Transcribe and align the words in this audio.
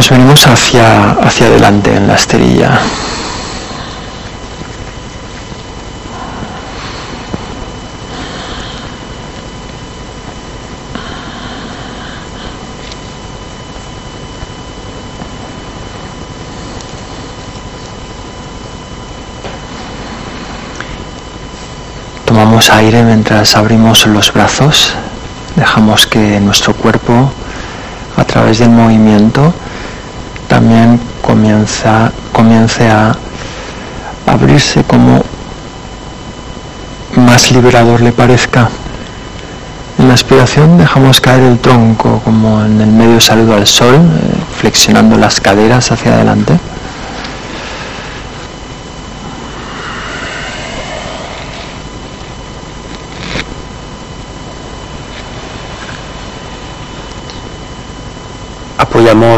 nos 0.00 0.08
venimos 0.08 0.46
hacia, 0.46 1.10
hacia 1.10 1.44
adelante 1.44 1.94
en 1.94 2.08
la 2.08 2.14
esterilla. 2.14 2.70
Tomamos 22.24 22.70
aire 22.70 23.02
mientras 23.02 23.54
abrimos 23.54 24.06
los 24.06 24.32
brazos, 24.32 24.94
dejamos 25.56 26.06
que 26.06 26.40
nuestro 26.40 26.72
cuerpo, 26.72 27.30
a 28.16 28.24
través 28.24 28.60
del 28.60 28.70
movimiento, 28.70 29.52
también 30.50 31.00
comienza, 31.22 32.10
comience 32.32 32.90
a 32.90 33.16
abrirse 34.26 34.82
como 34.82 35.22
más 37.16 37.52
liberador 37.52 38.00
le 38.00 38.10
parezca. 38.10 38.68
En 39.98 40.08
la 40.08 40.14
expiración 40.14 40.76
dejamos 40.76 41.20
caer 41.20 41.44
el 41.44 41.58
tronco 41.60 42.20
como 42.24 42.64
en 42.64 42.80
el 42.80 42.88
medio 42.88 43.20
saludo 43.20 43.54
al 43.54 43.66
sol, 43.68 43.94
eh, 43.94 43.98
flexionando 44.60 45.16
las 45.16 45.40
caderas 45.40 45.92
hacia 45.92 46.14
adelante. 46.14 46.58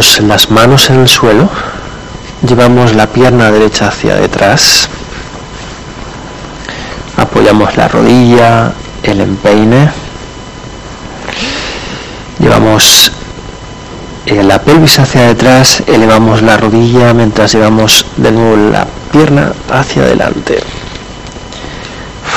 Las 0.02 0.51
manos 0.51 0.91
en 0.91 1.01
el 1.01 1.09
suelo, 1.09 1.49
llevamos 2.46 2.93
la 2.95 3.07
pierna 3.07 3.52
derecha 3.52 3.87
hacia 3.87 4.16
detrás, 4.16 4.88
apoyamos 7.16 7.76
la 7.76 7.87
rodilla, 7.87 8.73
el 9.04 9.21
empeine, 9.21 9.91
llevamos 12.41 13.13
eh, 14.26 14.43
la 14.43 14.60
pelvis 14.60 14.99
hacia 14.99 15.29
detrás, 15.29 15.85
elevamos 15.87 16.43
la 16.43 16.57
rodilla 16.57 17.15
mientras 17.15 17.52
llevamos 17.52 18.04
de 18.16 18.32
nuevo 18.32 18.57
la 18.57 18.87
pierna 19.13 19.52
hacia 19.71 20.02
adelante. 20.02 20.59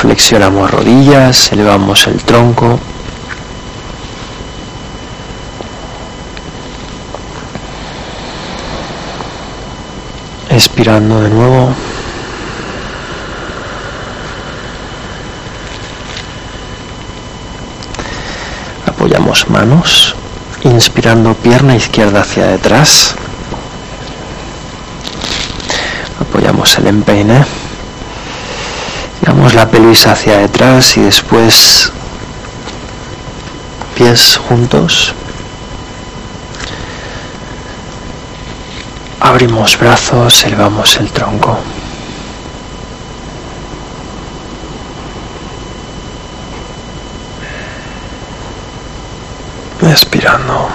Flexionamos 0.02 0.70
rodillas, 0.70 1.52
elevamos 1.52 2.06
el 2.06 2.22
tronco, 2.22 2.80
Expirando 10.56 11.20
de 11.20 11.30
nuevo. 11.30 11.70
Apoyamos 18.86 19.50
manos, 19.50 20.16
inspirando 20.64 21.34
pierna 21.34 21.76
izquierda 21.76 22.22
hacia 22.22 22.48
detrás. 22.48 23.16
Apoyamos 26.22 26.78
el 26.78 26.88
empeine. 26.88 27.44
Llevamos 29.22 29.56
la 29.56 29.68
pelvis 29.70 30.08
hacia 30.08 30.38
detrás 30.38 30.96
y 30.96 31.02
después 31.02 31.92
pies 33.98 34.38
juntos. 34.38 35.14
Abrimos 39.28 39.80
brazos, 39.80 40.44
elevamos 40.44 40.98
el 40.98 41.12
tronco. 41.12 41.58
Expirando. 49.82 50.70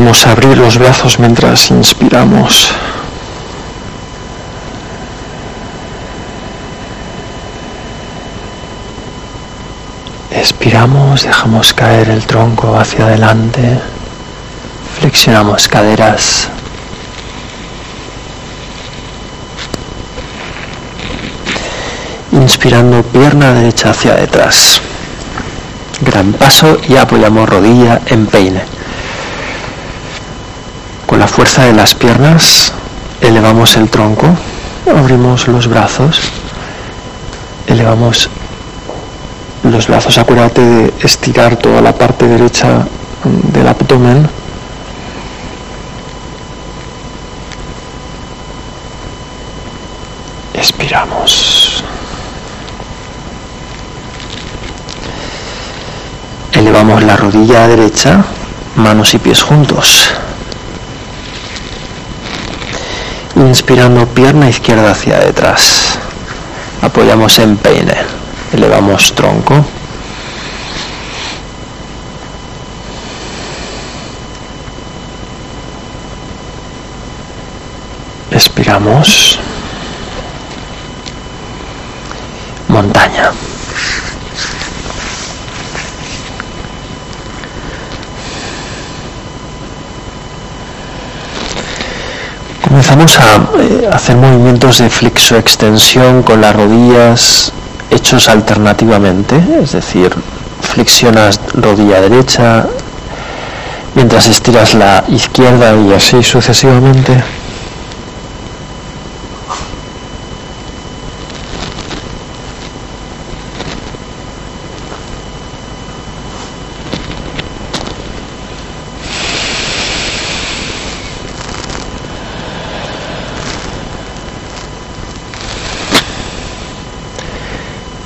Volvemos 0.00 0.26
a 0.26 0.30
abrir 0.32 0.56
los 0.56 0.78
brazos 0.78 1.18
mientras 1.18 1.70
inspiramos. 1.70 2.70
Expiramos, 10.30 11.24
dejamos 11.24 11.74
caer 11.74 12.08
el 12.08 12.24
tronco 12.24 12.78
hacia 12.78 13.04
adelante, 13.04 13.78
flexionamos 14.98 15.68
caderas. 15.68 16.48
Inspirando 22.32 23.02
pierna 23.02 23.52
derecha 23.52 23.90
hacia 23.90 24.14
detrás. 24.14 24.80
Gran 26.00 26.32
paso 26.32 26.78
y 26.88 26.96
apoyamos 26.96 27.46
rodilla 27.46 28.00
en 28.06 28.24
peine 28.24 28.79
la 31.18 31.26
fuerza 31.26 31.64
de 31.64 31.72
las 31.72 31.94
piernas 31.96 32.72
elevamos 33.20 33.76
el 33.76 33.90
tronco, 33.90 34.28
abrimos 34.96 35.48
los 35.48 35.66
brazos, 35.66 36.20
elevamos 37.66 38.30
los 39.64 39.88
brazos, 39.88 40.18
acuérdate 40.18 40.60
de 40.60 40.94
estirar 41.00 41.56
toda 41.56 41.80
la 41.80 41.92
parte 41.92 42.28
derecha 42.28 42.86
del 43.24 43.66
abdomen. 43.66 44.28
Expiramos. 50.54 51.82
Elevamos 56.52 57.02
la 57.02 57.16
rodilla 57.16 57.66
derecha, 57.66 58.24
manos 58.76 59.14
y 59.14 59.18
pies 59.18 59.42
juntos. 59.42 60.12
Inspirando 63.40 64.06
pierna 64.06 64.50
izquierda 64.50 64.90
hacia 64.90 65.18
detrás. 65.18 65.98
Apoyamos 66.82 67.38
en 67.38 67.56
peine. 67.56 67.94
Elevamos 68.52 69.14
tronco. 69.14 69.64
Expiramos. 78.30 79.38
Montaña. 82.68 83.32
Comenzamos 92.90 93.20
a 93.20 93.62
eh, 93.62 93.88
hacer 93.92 94.16
movimientos 94.16 94.78
de 94.78 94.90
flexo-extensión 94.90 96.24
con 96.24 96.40
las 96.40 96.56
rodillas 96.56 97.52
hechos 97.88 98.28
alternativamente, 98.28 99.40
es 99.62 99.70
decir, 99.70 100.12
flexionas 100.60 101.40
rodilla 101.54 102.00
derecha 102.00 102.66
mientras 103.94 104.26
estiras 104.26 104.74
la 104.74 105.04
izquierda 105.06 105.72
y 105.76 105.92
así 105.92 106.20
sucesivamente. 106.24 107.22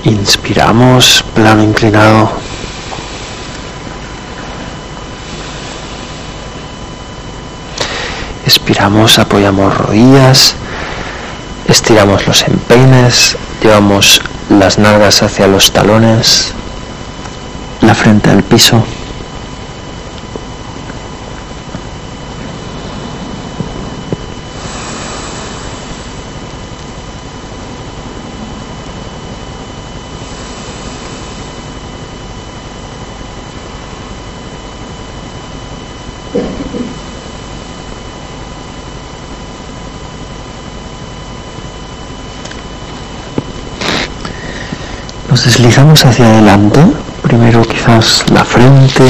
Inspiramos, 0.04 1.24
plano 1.34 1.62
inclinado. 1.62 2.30
Expiramos, 8.44 9.18
apoyamos 9.18 9.74
rodillas, 9.74 10.56
estiramos 11.66 12.26
los 12.26 12.42
empeines, 12.42 13.38
llevamos 13.62 14.20
las 14.50 14.78
nalgas 14.78 15.22
hacia 15.22 15.46
los 15.46 15.72
talones, 15.72 16.52
la 17.80 17.94
frente 17.94 18.28
al 18.28 18.42
piso. 18.42 18.84
Deslizamos 45.44 46.02
hacia 46.06 46.24
adelante, 46.24 46.80
primero 47.20 47.60
quizás 47.64 48.24
la 48.32 48.46
frente, 48.46 49.04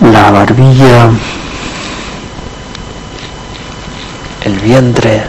la 0.00 0.30
barbilla, 0.30 1.10
el 4.42 4.58
vientre. 4.58 5.22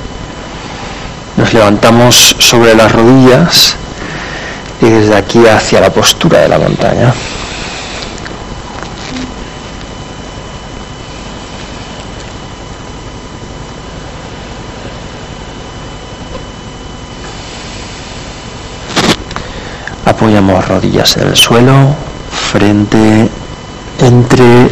Nos 1.36 1.54
levantamos 1.54 2.38
sobre 2.40 2.76
las 2.76 2.94
rodillas 2.94 3.76
y 4.82 4.86
desde 4.86 5.18
aquí 5.18 5.46
hacia 5.46 5.82
la 5.82 5.90
postura 5.90 6.40
de 6.40 6.48
la 6.48 6.60
montaña. 6.60 7.14
Rodillas 20.42 21.18
en 21.18 21.28
el 21.28 21.36
suelo, 21.36 21.96
frente 22.32 23.30
entre 24.00 24.70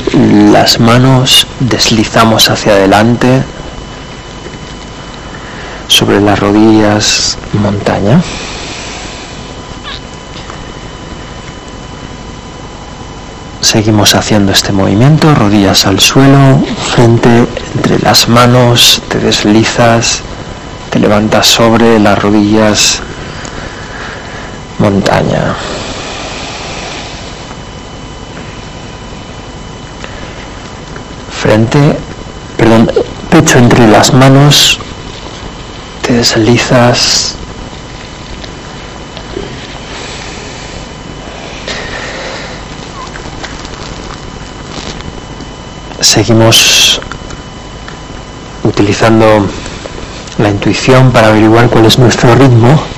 las 0.52 0.80
manos, 0.80 1.48
deslizamos 1.60 2.50
hacia 2.50 2.74
adelante, 2.74 3.42
sobre 5.88 6.22
las 6.22 6.40
rodillas, 6.40 7.38
montaña. 7.54 8.22
Seguimos 13.62 14.14
haciendo 14.14 14.52
este 14.52 14.72
movimiento, 14.72 15.34
rodillas 15.34 15.88
al 15.88 16.00
suelo, 16.00 16.64
frente 16.94 17.46
entre 17.76 18.00
las 18.00 18.30
manos, 18.30 19.02
te 19.10 19.18
deslizas, 19.20 20.22
te 20.92 21.00
levantas 21.00 21.48
sobre 21.48 22.00
las 22.00 22.18
rodillas, 22.22 23.02
montaña. 24.86 25.56
Frente, 31.42 31.98
perdón, 32.56 32.92
pecho 33.32 33.58
entre 33.58 33.88
las 33.88 34.14
manos, 34.14 34.80
te 36.04 36.14
deslizas. 36.14 37.36
Seguimos 46.00 47.02
utilizando 48.64 49.48
la 50.38 50.50
intuición 50.50 51.12
para 51.12 51.30
averiguar 51.30 51.70
cuál 51.70 51.86
es 51.86 51.98
nuestro 51.98 52.36
ritmo. 52.36 52.95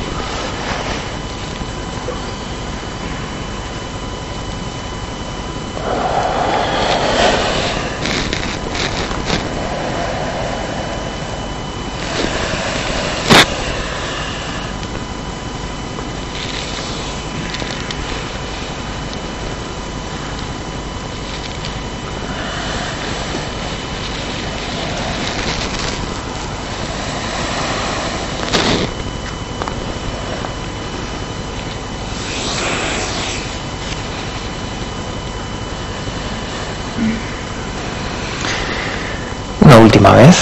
Última 39.87 40.11
vez. 40.11 40.35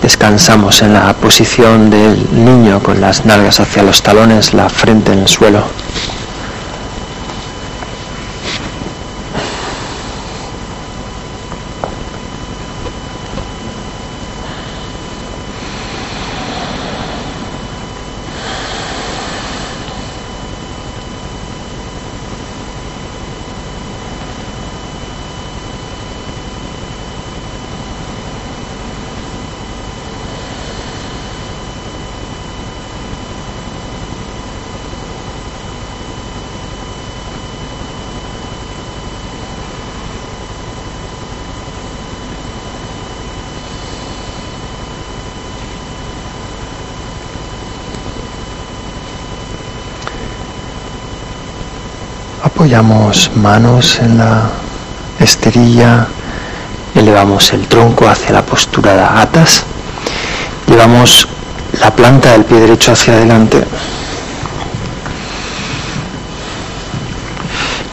Descansamos 0.00 0.80
en 0.80 0.94
la 0.94 1.12
posición 1.12 1.90
del 1.90 2.16
niño 2.32 2.82
con 2.82 3.02
las 3.02 3.26
nalgas 3.26 3.60
hacia 3.60 3.82
los 3.82 4.02
talones, 4.02 4.54
la 4.54 4.70
frente 4.70 5.12
en 5.12 5.18
el 5.18 5.28
suelo. 5.28 5.62
Apoyamos 52.68 53.30
manos 53.34 53.98
en 53.98 54.18
la 54.18 54.50
esterilla, 55.18 56.06
elevamos 56.94 57.54
el 57.54 57.66
tronco 57.66 58.06
hacia 58.06 58.32
la 58.32 58.44
postura 58.44 58.94
de 58.94 59.02
atas, 59.22 59.64
llevamos 60.66 61.26
la 61.80 61.90
planta 61.90 62.32
del 62.32 62.44
pie 62.44 62.60
derecho 62.60 62.92
hacia 62.92 63.14
adelante. 63.14 63.64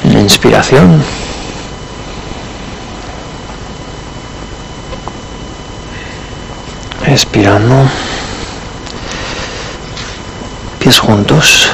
En 0.03 0.13
la 0.13 0.19
inspiración. 0.19 1.01
Expirando. 7.07 7.89
Pies 10.79 10.99
juntos. 10.99 11.69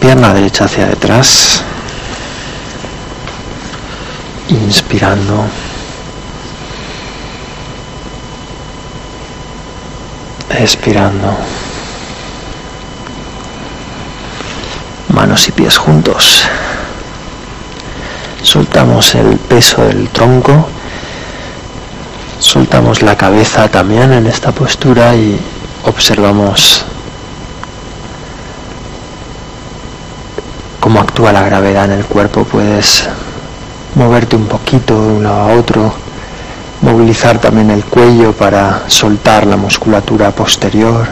Pierna 0.00 0.32
derecha 0.32 0.64
hacia 0.64 0.86
detrás, 0.86 1.62
inspirando. 4.48 5.44
Expirando. 10.58 11.36
Manos 15.08 15.48
y 15.48 15.52
pies 15.52 15.76
juntos. 15.76 16.44
Soltamos 18.42 19.14
el 19.14 19.36
peso 19.36 19.84
del 19.84 20.08
tronco. 20.08 20.66
Soltamos 22.38 23.02
la 23.02 23.16
cabeza 23.16 23.68
también 23.68 24.12
en 24.12 24.26
esta 24.26 24.50
postura 24.52 25.14
y 25.14 25.38
observamos 25.84 26.84
cómo 30.90 31.02
actúa 31.02 31.32
la 31.32 31.44
gravedad 31.44 31.84
en 31.84 31.92
el 31.92 32.04
cuerpo, 32.04 32.42
puedes 32.42 33.08
moverte 33.94 34.34
un 34.34 34.46
poquito 34.46 35.00
de 35.00 35.12
un 35.18 35.22
lado 35.22 35.38
a 35.38 35.54
otro, 35.54 35.92
movilizar 36.82 37.38
también 37.38 37.70
el 37.70 37.84
cuello 37.84 38.32
para 38.32 38.82
soltar 38.88 39.46
la 39.46 39.56
musculatura 39.56 40.32
posterior. 40.32 41.06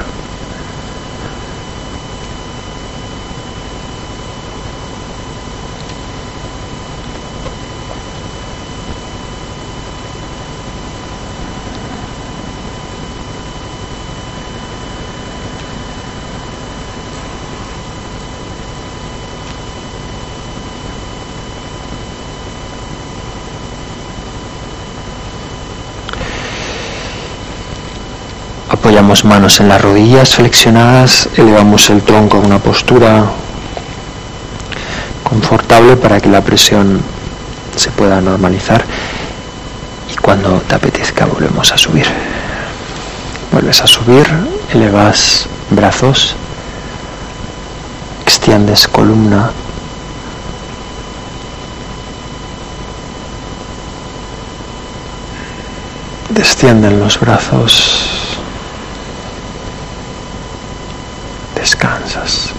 Apoyamos 28.88 29.22
manos 29.26 29.60
en 29.60 29.68
las 29.68 29.82
rodillas 29.82 30.34
flexionadas, 30.36 31.28
elevamos 31.36 31.90
el 31.90 32.00
tronco 32.00 32.38
a 32.38 32.40
una 32.40 32.58
postura 32.58 33.26
confortable 35.22 35.94
para 35.96 36.18
que 36.22 36.30
la 36.30 36.40
presión 36.40 37.02
se 37.76 37.90
pueda 37.90 38.18
normalizar. 38.22 38.82
Y 40.10 40.16
cuando 40.16 40.62
te 40.62 40.74
apetezca 40.74 41.26
volvemos 41.26 41.70
a 41.70 41.76
subir. 41.76 42.06
Vuelves 43.52 43.82
a 43.82 43.86
subir, 43.86 44.26
elevas 44.72 45.46
brazos, 45.68 46.34
extiendes 48.22 48.88
columna, 48.88 49.50
descienden 56.30 57.00
los 57.00 57.20
brazos, 57.20 58.07
descansas. 61.58 62.57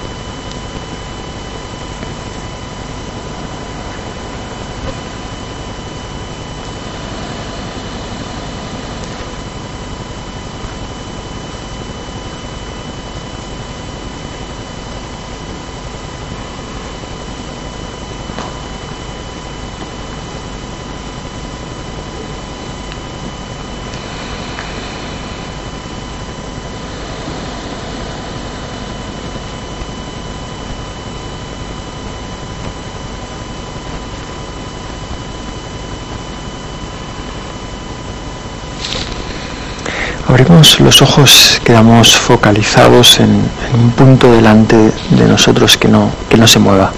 Abrimos 40.30 40.80
los 40.80 41.02
ojos, 41.02 41.60
quedamos 41.64 42.16
focalizados 42.16 43.20
en, 43.20 43.42
un 43.74 43.90
punto 43.98 44.32
delante 44.32 44.76
de 45.10 45.26
nosotros 45.28 45.76
que 45.76 45.88
no, 45.88 46.12
que 46.30 46.38
no 46.38 46.46
se 46.46 46.60
mueva. 46.60 46.92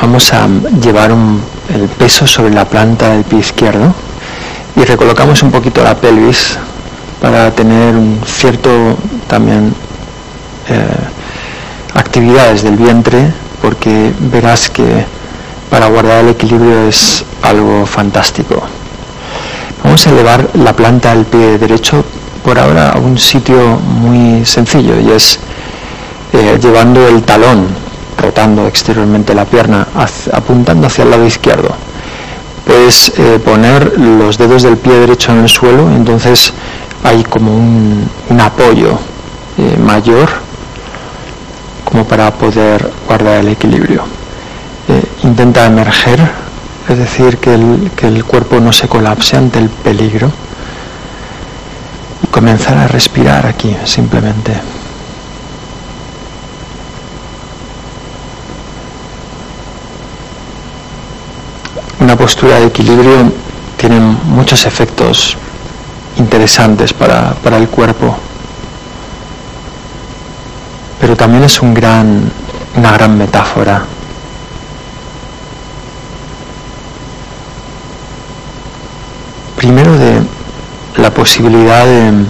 Vamos 0.00 0.32
a 0.32 0.46
llevar 0.80 1.10
el 1.10 1.88
peso 1.98 2.28
sobre 2.28 2.54
la 2.54 2.64
planta 2.64 3.08
del 3.08 3.24
pie 3.24 3.40
izquierdo 3.40 3.92
y 4.76 4.84
recolocamos 4.84 5.42
un 5.42 5.50
poquito 5.50 5.82
la 5.82 5.96
pelvis 5.96 6.58
para 7.20 7.50
tener 7.50 7.96
un 7.96 8.20
cierto 8.24 8.96
también 9.26 9.74
eh, 10.68 10.86
actividades 11.94 12.62
del 12.62 12.76
vientre 12.76 13.32
porque 13.60 14.14
verás 14.20 14.70
que 14.70 15.04
para 15.68 15.88
guardar 15.88 16.22
el 16.22 16.28
equilibrio 16.30 16.86
es 16.86 17.24
algo 17.42 17.86
fantástico. 17.86 18.62
Vamos 19.82 20.06
a 20.06 20.10
elevar 20.10 20.48
la 20.54 20.74
planta 20.74 21.14
del 21.14 21.24
pie 21.24 21.58
derecho 21.58 22.04
por 22.44 22.58
ahora 22.58 22.90
a 22.90 22.98
un 22.98 23.18
sitio 23.18 23.78
muy 23.78 24.44
sencillo 24.44 24.98
y 25.00 25.10
es 25.10 25.38
eh, 26.32 26.58
llevando 26.60 27.06
el 27.08 27.22
talón, 27.22 27.66
rotando 28.18 28.66
exteriormente 28.66 29.34
la 29.34 29.44
pierna, 29.44 29.86
apuntando 30.32 30.86
hacia 30.86 31.04
el 31.04 31.10
lado 31.10 31.26
izquierdo. 31.26 31.70
Puedes 32.66 33.12
eh, 33.18 33.40
poner 33.44 33.98
los 33.98 34.38
dedos 34.38 34.62
del 34.62 34.76
pie 34.76 34.92
derecho 34.92 35.32
en 35.32 35.40
el 35.40 35.48
suelo, 35.48 35.90
entonces 35.90 36.52
hay 37.02 37.24
como 37.24 37.52
un, 37.52 38.08
apoyo 38.40 38.98
eh, 39.58 39.76
mayor 39.78 40.28
como 41.84 42.04
para 42.04 42.30
poder 42.30 42.88
guardar 43.06 43.38
el 43.38 43.48
equilibrio 43.48 44.04
intenta 45.22 45.66
emerger, 45.66 46.20
es 46.90 46.98
decir, 46.98 47.38
que 47.38 47.54
el, 47.54 47.92
que 47.94 48.08
el 48.08 48.24
cuerpo 48.24 48.58
no 48.58 48.72
se 48.72 48.88
colapse 48.88 49.36
ante 49.36 49.60
el 49.60 49.68
peligro 49.68 50.32
y 52.24 52.26
comenzar 52.26 52.76
a 52.78 52.88
respirar 52.88 53.46
aquí 53.46 53.76
simplemente. 53.84 54.52
Una 62.00 62.16
postura 62.16 62.58
de 62.58 62.66
equilibrio 62.66 63.32
tiene 63.76 64.00
muchos 64.00 64.66
efectos 64.66 65.36
interesantes 66.16 66.92
para, 66.92 67.34
para 67.34 67.56
el 67.56 67.68
cuerpo, 67.68 68.16
pero 71.00 71.16
también 71.16 71.44
es 71.44 71.62
un 71.62 71.72
gran, 71.72 72.32
una 72.74 72.92
gran 72.92 73.16
metáfora 73.16 73.84
primero 79.60 79.92
de 79.98 80.22
la 80.96 81.09
posibilidad 81.20 81.84
de 81.84 82.24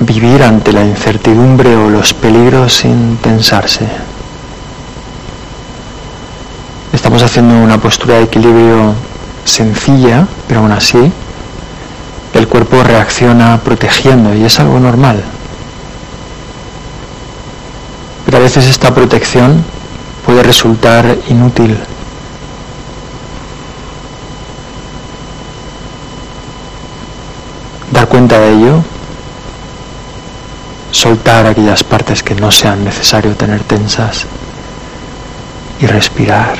vivir 0.00 0.42
ante 0.42 0.72
la 0.72 0.84
incertidumbre 0.84 1.76
o 1.76 1.88
los 1.88 2.14
peligros 2.14 2.78
sin 2.78 3.16
tensarse. 3.18 3.86
Estamos 6.92 7.22
haciendo 7.22 7.54
una 7.54 7.78
postura 7.78 8.16
de 8.16 8.24
equilibrio 8.24 8.92
sencilla, 9.44 10.26
pero 10.48 10.62
aún 10.62 10.72
así 10.72 10.98
el 12.34 12.48
cuerpo 12.48 12.82
reacciona 12.82 13.60
protegiendo 13.62 14.34
y 14.34 14.42
es 14.42 14.58
algo 14.58 14.80
normal. 14.80 15.22
Pero 18.24 18.38
a 18.38 18.40
veces 18.40 18.66
esta 18.66 18.92
protección 18.92 19.64
puede 20.24 20.42
resultar 20.42 21.18
inútil 21.28 21.78
cuenta 28.16 28.40
de 28.40 28.50
ello, 28.50 28.82
soltar 30.90 31.44
aquellas 31.44 31.84
partes 31.84 32.22
que 32.22 32.34
no 32.34 32.50
sean 32.50 32.82
necesario 32.82 33.36
tener 33.36 33.62
tensas 33.64 34.24
y 35.78 35.86
respirar. 35.86 36.56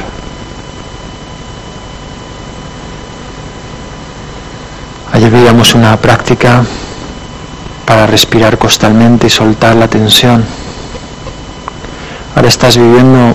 Ayer 5.15 5.31
veíamos 5.31 5.75
una 5.75 5.97
práctica 5.97 6.63
para 7.87 8.07
respirar 8.07 8.59
costalmente 8.59 9.29
y 9.29 9.31
soltar 9.31 9.77
la 9.77 9.89
tensión. 9.89 10.45
Ahora 12.35 12.49
estás 12.49 12.77
viviendo 12.77 13.35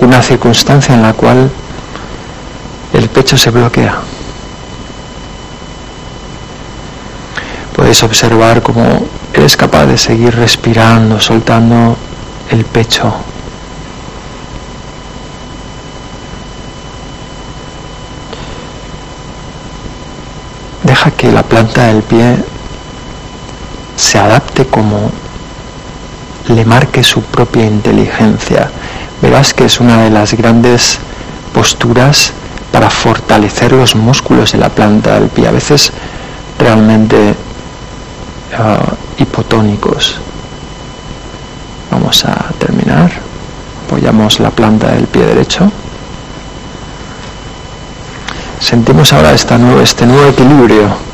una 0.00 0.22
circunstancia 0.22 0.94
en 0.94 1.02
la 1.02 1.14
cual 1.14 1.50
el 2.92 3.08
pecho 3.08 3.36
se 3.36 3.50
bloquea. 3.50 4.19
Puedes 7.90 8.04
observar 8.04 8.62
cómo 8.62 8.84
eres 9.32 9.56
capaz 9.56 9.86
de 9.86 9.98
seguir 9.98 10.32
respirando, 10.36 11.18
soltando 11.18 11.96
el 12.48 12.64
pecho. 12.64 13.12
Deja 20.84 21.10
que 21.10 21.32
la 21.32 21.42
planta 21.42 21.86
del 21.86 22.04
pie 22.04 22.36
se 23.96 24.18
adapte 24.20 24.66
como 24.66 25.10
le 26.46 26.64
marque 26.64 27.02
su 27.02 27.22
propia 27.22 27.64
inteligencia. 27.64 28.70
Verás 29.20 29.52
que 29.52 29.64
es 29.64 29.80
una 29.80 30.04
de 30.04 30.10
las 30.10 30.34
grandes 30.34 31.00
posturas 31.52 32.30
para 32.70 32.88
fortalecer 32.88 33.72
los 33.72 33.96
músculos 33.96 34.52
de 34.52 34.58
la 34.58 34.68
planta 34.68 35.18
del 35.18 35.28
pie. 35.28 35.48
A 35.48 35.50
veces 35.50 35.90
realmente 36.56 37.34
hipotónicos. 39.18 40.16
Vamos 41.90 42.24
a 42.24 42.52
terminar. 42.58 43.10
Apoyamos 43.86 44.40
la 44.40 44.50
planta 44.50 44.92
del 44.92 45.06
pie 45.06 45.26
derecho. 45.26 45.70
Sentimos 48.60 49.12
ahora 49.12 49.32
esta 49.32 49.58
este 49.82 50.06
nuevo 50.06 50.28
equilibrio. 50.28 51.10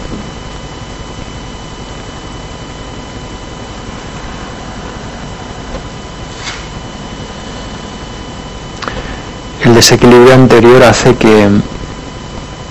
El 9.64 9.74
desequilibrio 9.74 10.34
anterior 10.34 10.82
hace 10.84 11.16
que 11.16 11.48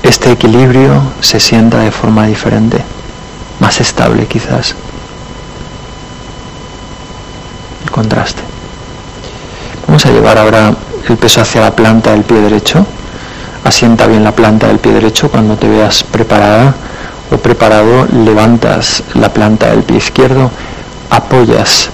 este 0.04 0.32
equilibrio 0.32 1.02
se 1.20 1.40
sienta 1.40 1.80
de 1.80 1.92
forma 1.92 2.28
diferente 2.28 2.95
más 3.66 3.82
estable 3.82 4.28
quizás. 4.28 4.76
El 7.84 7.90
contraste. 7.90 8.44
Vamos 9.88 10.06
a 10.06 10.12
llevar 10.12 10.38
ahora 10.38 10.72
el 11.10 11.18
peso 11.18 11.42
hacia 11.42 11.62
la 11.62 11.76
planta 11.76 12.12
del 12.12 12.22
pie 12.22 12.42
derecho. 12.42 12.86
Asienta 13.64 14.06
bien 14.06 14.24
la 14.24 14.34
planta 14.34 14.68
del 14.68 14.78
pie 14.78 14.92
derecho. 14.94 15.32
Cuando 15.32 15.56
te 15.56 15.68
veas 15.68 16.04
preparada 16.04 16.76
o 17.32 17.38
preparado, 17.38 18.06
levantas 18.14 19.02
la 19.16 19.34
planta 19.34 19.72
del 19.72 19.82
pie 19.82 19.98
izquierdo, 19.98 20.52
apoyas 21.10 21.90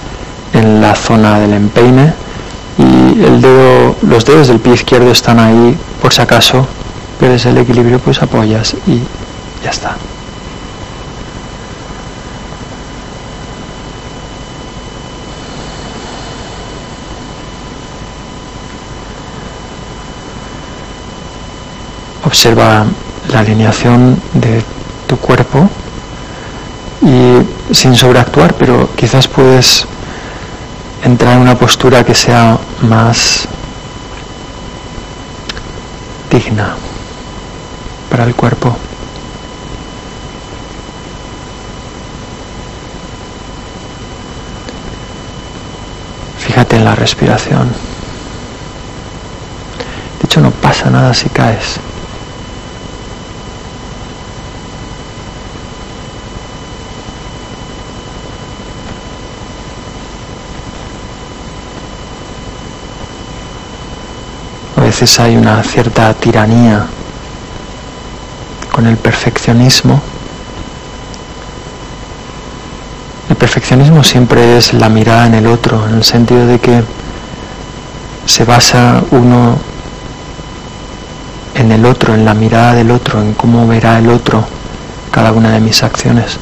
en 0.52 0.82
la 0.82 0.94
zona 0.94 1.38
del 1.38 1.54
empeine 1.54 2.12
y 2.76 3.24
el 3.24 3.40
dedo, 3.40 3.96
los 4.02 4.26
dedos 4.26 4.48
del 4.48 4.60
pie 4.60 4.74
izquierdo 4.74 5.10
están 5.10 5.40
ahí 5.40 5.74
por 6.02 6.12
si 6.12 6.20
acaso 6.20 6.66
pierdes 7.18 7.46
el 7.46 7.56
equilibrio 7.56 7.98
pues 7.98 8.20
apoyas 8.20 8.74
y 8.86 9.00
ya 9.64 9.70
está. 9.70 9.96
Observa 22.32 22.86
la 23.30 23.40
alineación 23.40 24.18
de 24.32 24.64
tu 25.06 25.18
cuerpo 25.18 25.68
y 27.02 27.74
sin 27.74 27.94
sobreactuar, 27.94 28.54
pero 28.54 28.88
quizás 28.96 29.28
puedes 29.28 29.84
entrar 31.04 31.34
en 31.34 31.40
una 31.40 31.58
postura 31.58 32.02
que 32.02 32.14
sea 32.14 32.58
más 32.88 33.46
digna 36.30 36.74
para 38.10 38.24
el 38.24 38.34
cuerpo. 38.34 38.74
Fíjate 46.38 46.76
en 46.76 46.86
la 46.86 46.94
respiración. 46.94 47.68
De 50.18 50.24
hecho, 50.24 50.40
no 50.40 50.50
pasa 50.50 50.88
nada 50.88 51.12
si 51.12 51.28
caes. 51.28 51.78
Veces 65.02 65.18
hay 65.18 65.36
una 65.36 65.60
cierta 65.64 66.14
tiranía 66.14 66.86
con 68.70 68.86
el 68.86 68.96
perfeccionismo. 68.96 70.00
El 73.28 73.34
perfeccionismo 73.34 74.04
siempre 74.04 74.56
es 74.56 74.72
la 74.74 74.88
mirada 74.88 75.26
en 75.26 75.34
el 75.34 75.48
otro, 75.48 75.88
en 75.88 75.96
el 75.96 76.04
sentido 76.04 76.46
de 76.46 76.60
que 76.60 76.84
se 78.26 78.44
basa 78.44 79.02
uno 79.10 79.58
en 81.56 81.72
el 81.72 81.84
otro, 81.84 82.14
en 82.14 82.24
la 82.24 82.34
mirada 82.34 82.74
del 82.74 82.92
otro, 82.92 83.20
en 83.20 83.34
cómo 83.34 83.66
verá 83.66 83.98
el 83.98 84.08
otro 84.08 84.44
cada 85.10 85.32
una 85.32 85.50
de 85.50 85.58
mis 85.58 85.82
acciones. 85.82 86.38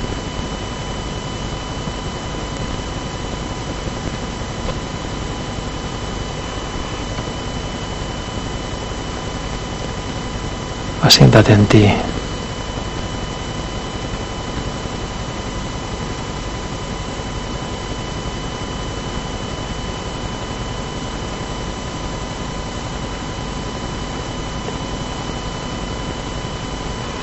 Siéntate 11.11 11.53
en 11.53 11.67
ti. 11.67 11.93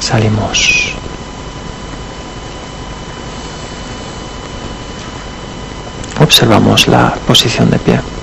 Salimos. 0.02 0.94
Observamos 6.20 6.90
la 6.90 7.16
posición 7.26 7.72
de 7.72 7.80
pie. 7.80 8.17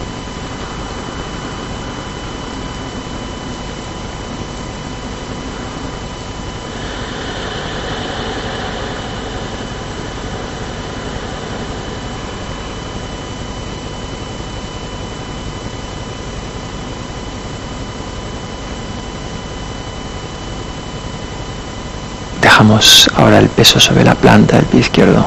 Ahora 23.16 23.38
el 23.38 23.48
peso 23.50 23.79
sobre 23.79 24.05
la 24.05 24.14
planta 24.14 24.57
del 24.57 24.64
pie 24.64 24.81
izquierdo. 24.81 25.27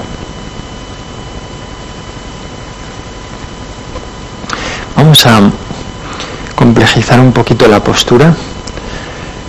Vamos 4.96 5.24
a 5.28 5.52
complejizar 6.56 7.20
un 7.20 7.32
poquito 7.32 7.68
la 7.68 7.84
postura. 7.84 8.34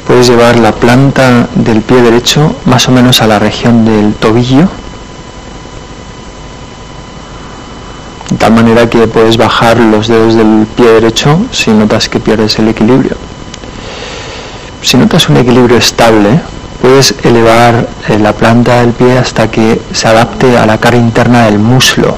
Puedes 0.06 0.28
llevar 0.28 0.58
la 0.58 0.72
planta 0.72 1.48
del 1.54 1.80
pie 1.80 2.02
derecho 2.02 2.56
más 2.66 2.86
o 2.88 2.92
menos 2.92 3.22
a 3.22 3.26
la 3.26 3.38
región 3.38 3.86
del 3.86 4.14
tobillo. 4.14 4.68
De 8.30 8.36
tal 8.36 8.52
manera 8.52 8.88
que 8.90 9.06
puedes 9.06 9.38
bajar 9.38 9.78
los 9.78 10.08
dedos 10.08 10.34
del 10.34 10.66
pie 10.76 10.86
derecho 10.86 11.40
si 11.52 11.70
notas 11.70 12.10
que 12.10 12.20
pierdes 12.20 12.58
el 12.58 12.68
equilibrio. 12.68 13.16
Si 14.82 14.98
notas 14.98 15.30
un 15.30 15.38
equilibrio 15.38 15.78
estable, 15.78 16.40
puedes 16.88 17.14
elevar 17.22 17.86
eh, 18.08 18.18
la 18.18 18.32
planta 18.32 18.80
del 18.80 18.92
pie 18.92 19.18
hasta 19.18 19.50
que 19.50 19.78
se 19.92 20.08
adapte 20.08 20.56
a 20.56 20.64
la 20.64 20.78
cara 20.78 20.96
interna 20.96 21.44
del 21.44 21.58
muslo. 21.58 22.16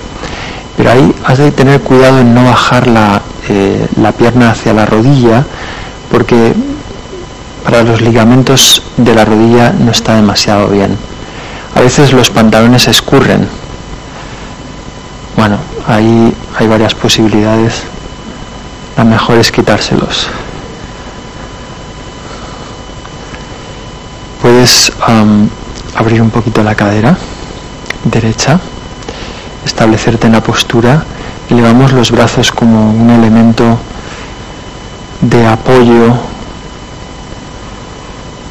Pero 0.77 0.93
ahí 0.93 1.13
has 1.25 1.39
de 1.39 1.51
tener 1.51 1.81
cuidado 1.81 2.21
en 2.21 2.33
no 2.33 2.45
bajar 2.45 2.87
la, 2.87 3.21
eh, 3.49 3.85
la 4.01 4.13
pierna 4.13 4.53
hacia 4.53 4.73
la 4.73 4.87
rodilla, 4.87 5.45
porque 6.09 6.55
para 7.65 7.83
los 7.83 8.01
ligamentos 8.01 8.85
de 8.97 9.13
la 9.13 9.25
rodilla 9.25 9.73
no 9.73 9.91
está 9.91 10.15
demasiado 10.15 10.69
bien. 10.69 10.97
A 11.75 11.81
veces 11.81 12.13
los 12.13 12.31
pantalones 12.31 12.87
escurren. 12.87 13.49
Bueno, 15.37 15.59
ahí 15.89 16.33
hay 16.57 16.69
varias 16.69 16.95
posibilidades. 16.95 17.83
La 18.97 19.03
mejor 19.03 19.39
es 19.39 19.51
quitárselos. 19.51 20.29
Puedes 24.61 24.92
abrir 25.96 26.20
un 26.20 26.29
poquito 26.29 26.62
la 26.62 26.75
cadera 26.75 27.16
derecha, 28.05 28.61
establecerte 29.64 30.27
en 30.27 30.35
la 30.35 30.42
postura, 30.42 31.03
elevamos 31.49 31.92
los 31.92 32.11
brazos 32.11 32.53
como 32.53 32.90
un 32.90 33.09
elemento 33.09 33.79
de 35.23 35.46
apoyo 35.46 36.14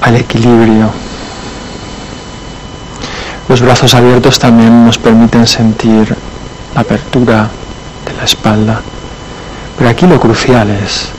al 0.01 0.15
equilibrio. 0.15 0.89
Los 3.47 3.61
brazos 3.61 3.93
abiertos 3.93 4.39
también 4.39 4.83
nos 4.87 4.97
permiten 4.97 5.45
sentir 5.45 6.15
la 6.73 6.81
apertura 6.81 7.47
de 8.07 8.13
la 8.17 8.23
espalda. 8.23 8.81
Pero 9.77 9.87
aquí 9.87 10.07
lo 10.07 10.19
crucial 10.19 10.71
es 10.71 11.09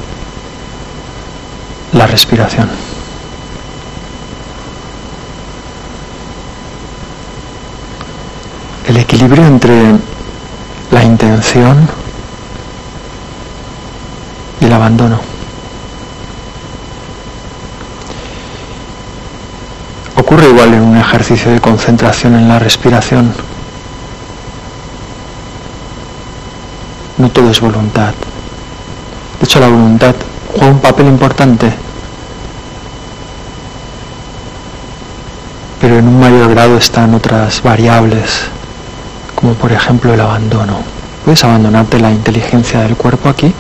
la 1.92 2.08
respiración. 2.08 2.89
Equilibrio 9.10 9.44
entre 9.44 9.96
la 10.92 11.02
intención 11.02 11.88
y 14.60 14.64
el 14.66 14.72
abandono. 14.72 15.18
Ocurre 20.14 20.48
igual 20.48 20.74
en 20.74 20.82
un 20.82 20.96
ejercicio 20.96 21.50
de 21.50 21.60
concentración 21.60 22.36
en 22.36 22.46
la 22.46 22.60
respiración. 22.60 23.32
No 27.18 27.30
todo 27.30 27.50
es 27.50 27.60
voluntad. 27.60 28.14
De 29.40 29.44
hecho, 29.44 29.58
la 29.58 29.66
voluntad 29.66 30.14
juega 30.52 30.70
un 30.70 30.78
papel 30.78 31.06
importante, 31.08 31.72
pero 35.80 35.98
en 35.98 36.06
un 36.06 36.20
mayor 36.20 36.48
grado 36.50 36.76
están 36.76 37.12
otras 37.12 37.60
variables 37.60 38.50
como 39.40 39.54
por 39.54 39.72
ejemplo 39.72 40.12
el 40.12 40.20
abandono. 40.20 40.78
¿Puedes 41.24 41.42
abandonarte 41.44 41.98
la 41.98 42.10
inteligencia 42.10 42.80
del 42.80 42.96
cuerpo 42.96 43.28
aquí? 43.28 43.52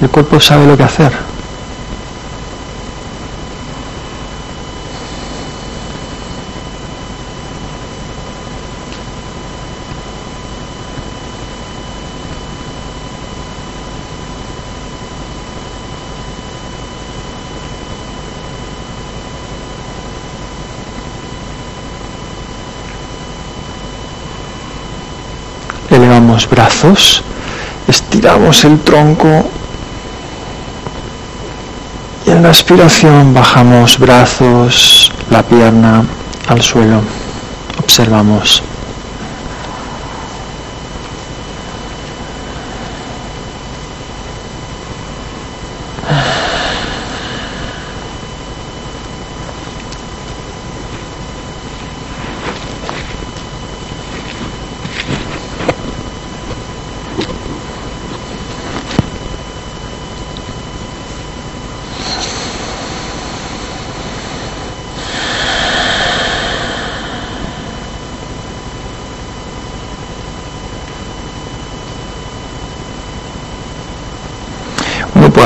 El 0.00 0.10
cuerpo 0.10 0.40
sabe 0.40 0.66
lo 0.66 0.76
que 0.76 0.82
hacer. 0.82 1.31
Brazos 26.48 27.22
Estiramos 27.88 28.64
el 28.64 28.80
tronco 28.80 29.44
y 32.24 32.30
en 32.30 32.42
la 32.42 32.48
expiración 32.48 33.34
bajamos 33.34 33.98
brazos, 33.98 35.12
la 35.30 35.42
pierna 35.42 36.04
al 36.48 36.62
suelo. 36.62 37.00
Observamos. 37.82 38.62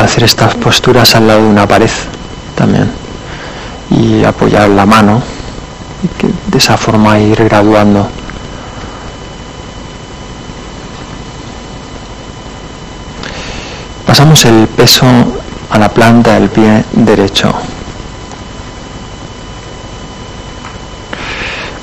Hacer 0.05 0.25
estas 0.25 0.55
posturas 0.55 1.15
al 1.15 1.27
lado 1.27 1.43
de 1.43 1.49
una 1.49 1.67
pared 1.67 1.91
también 2.55 2.91
y 3.91 4.25
apoyar 4.25 4.69
la 4.69 4.87
mano 4.87 5.23
y 6.03 6.09
que 6.19 6.29
de 6.47 6.59
esa 6.59 6.77
forma 6.77 7.19
ir 7.19 7.45
graduando. 7.45 8.09
Pasamos 14.07 14.45
el 14.45 14.67
peso 14.69 15.07
a 15.71 15.79
la 15.79 15.89
planta 15.89 16.35
del 16.35 16.49
pie 16.49 16.85
derecho. 16.93 17.53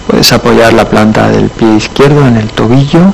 Puedes 0.07 0.31
apoyar 0.33 0.73
la 0.73 0.85
planta 0.85 1.29
del 1.29 1.49
pie 1.49 1.75
izquierdo 1.75 2.27
en 2.27 2.37
el 2.37 2.49
tobillo 2.49 3.13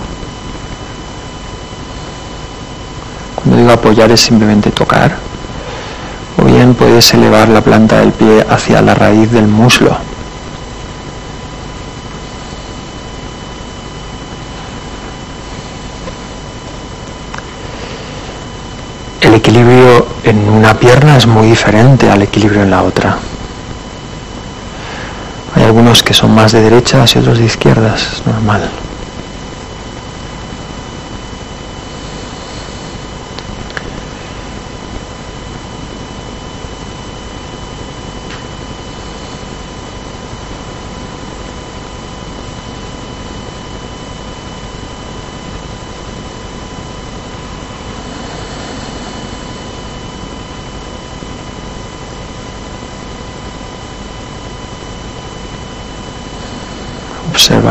es 3.92 4.22
simplemente 4.22 4.72
tocar. 4.72 5.16
O 6.38 6.44
bien 6.44 6.74
puedes 6.76 7.14
elevar 7.14 7.50
la 7.50 7.62
planta 7.62 8.00
del 8.00 8.12
pie 8.12 8.46
hacia 8.50 8.82
la 8.82 8.94
raíz 8.94 9.32
del 9.32 9.48
muslo. 9.48 9.98
El 19.22 19.34
equilibrio 19.34 20.08
en 20.24 20.50
una 20.50 20.74
pierna 20.76 21.18
es 21.18 21.28
muy 21.28 21.48
diferente 21.48 22.10
al 22.10 22.22
equilibrio 22.22 22.64
en 22.64 22.72
la 22.72 22.84
otra. 22.84 23.18
Hay 25.56 25.64
algunos 25.64 26.04
que 26.04 26.14
son 26.14 26.34
más 26.34 26.52
de 26.52 26.62
derechas 26.62 27.16
y 27.16 27.20
otros 27.20 27.40
de 27.40 27.46
izquierdas, 27.46 28.14
es 28.14 28.26
normal. 28.26 28.70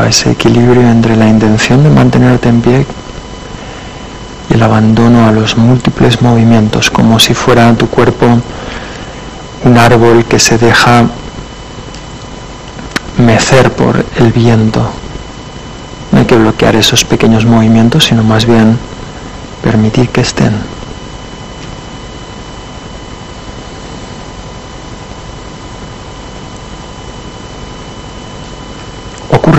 Ese 0.07 0.31
equilibrio 0.31 0.81
entre 0.89 1.15
la 1.15 1.27
intención 1.27 1.83
de 1.83 1.89
mantenerte 1.89 2.49
en 2.49 2.61
pie 2.61 2.85
y 4.49 4.53
el 4.53 4.63
abandono 4.63 5.27
a 5.27 5.31
los 5.31 5.57
múltiples 5.57 6.21
movimientos, 6.21 6.89
como 6.89 7.19
si 7.19 7.33
fuera 7.33 7.73
tu 7.75 7.87
cuerpo 7.87 8.25
un 9.65 9.77
árbol 9.77 10.25
que 10.25 10.39
se 10.39 10.57
deja 10.57 11.03
mecer 13.17 13.71
por 13.73 14.03
el 14.17 14.31
viento. 14.31 14.89
No 16.11 16.19
hay 16.19 16.25
que 16.25 16.37
bloquear 16.37 16.75
esos 16.75 17.05
pequeños 17.05 17.45
movimientos, 17.45 18.05
sino 18.05 18.23
más 18.23 18.45
bien 18.45 18.79
permitir 19.61 20.09
que 20.09 20.21
estén. 20.21 20.53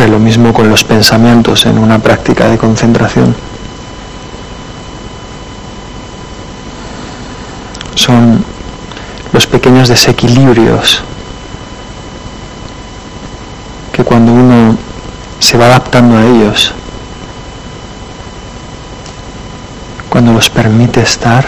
lo 0.08 0.09
mismo 0.20 0.52
con 0.52 0.68
los 0.68 0.84
pensamientos 0.84 1.66
en 1.66 1.78
una 1.78 1.98
práctica 1.98 2.48
de 2.48 2.58
concentración. 2.58 3.34
Son 7.94 8.44
los 9.32 9.46
pequeños 9.46 9.88
desequilibrios 9.88 11.02
que 13.92 14.04
cuando 14.04 14.32
uno 14.32 14.76
se 15.38 15.58
va 15.58 15.66
adaptando 15.66 16.16
a 16.16 16.24
ellos, 16.24 16.72
cuando 20.08 20.32
los 20.32 20.50
permite 20.50 21.00
estar, 21.00 21.46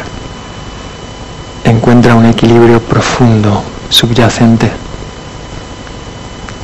encuentra 1.64 2.14
un 2.14 2.26
equilibrio 2.26 2.80
profundo, 2.80 3.62
subyacente, 3.88 4.70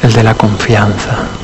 el 0.02 0.12
de 0.12 0.22
la 0.22 0.34
confianza. 0.34 1.37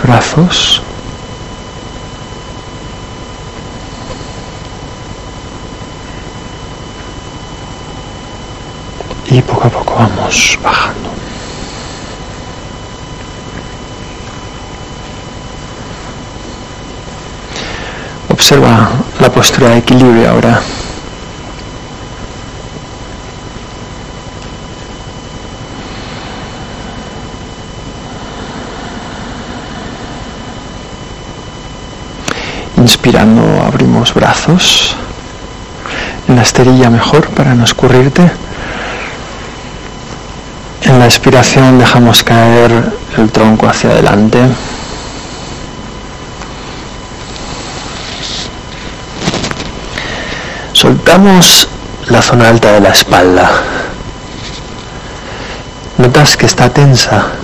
Brazos. 0.00 0.80
Y 9.26 9.40
poco 9.42 9.66
a 9.66 9.70
poco 9.70 9.94
vamos 9.94 10.58
bajando. 10.62 11.10
Observa 18.28 18.90
la 19.20 19.30
postura 19.30 19.70
de 19.70 19.78
equilibrio 19.78 20.30
ahora. 20.30 20.60
Inspirando 32.92 33.42
abrimos 33.66 34.12
brazos. 34.12 34.94
En 36.28 36.36
la 36.36 36.42
esterilla 36.42 36.90
mejor 36.90 37.26
para 37.30 37.54
no 37.54 37.64
escurrirte. 37.64 38.30
En 40.82 40.98
la 40.98 41.06
expiración 41.06 41.78
dejamos 41.78 42.22
caer 42.22 42.92
el 43.16 43.30
tronco 43.32 43.66
hacia 43.66 43.92
adelante. 43.92 44.40
Soltamos 50.74 51.68
la 52.08 52.20
zona 52.20 52.50
alta 52.50 52.72
de 52.72 52.80
la 52.80 52.90
espalda. 52.90 53.50
Notas 55.96 56.36
que 56.36 56.44
está 56.44 56.68
tensa. 56.68 57.41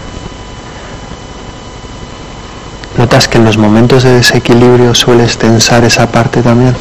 ¿Notas 3.09 3.27
que 3.27 3.39
en 3.39 3.47
los 3.47 3.57
momentos 3.57 4.03
de 4.03 4.13
desequilibrio 4.13 4.95
sueles 4.95 5.39
tensar 5.39 5.83
esa 5.83 6.13
parte 6.13 6.43
también? 6.43 6.77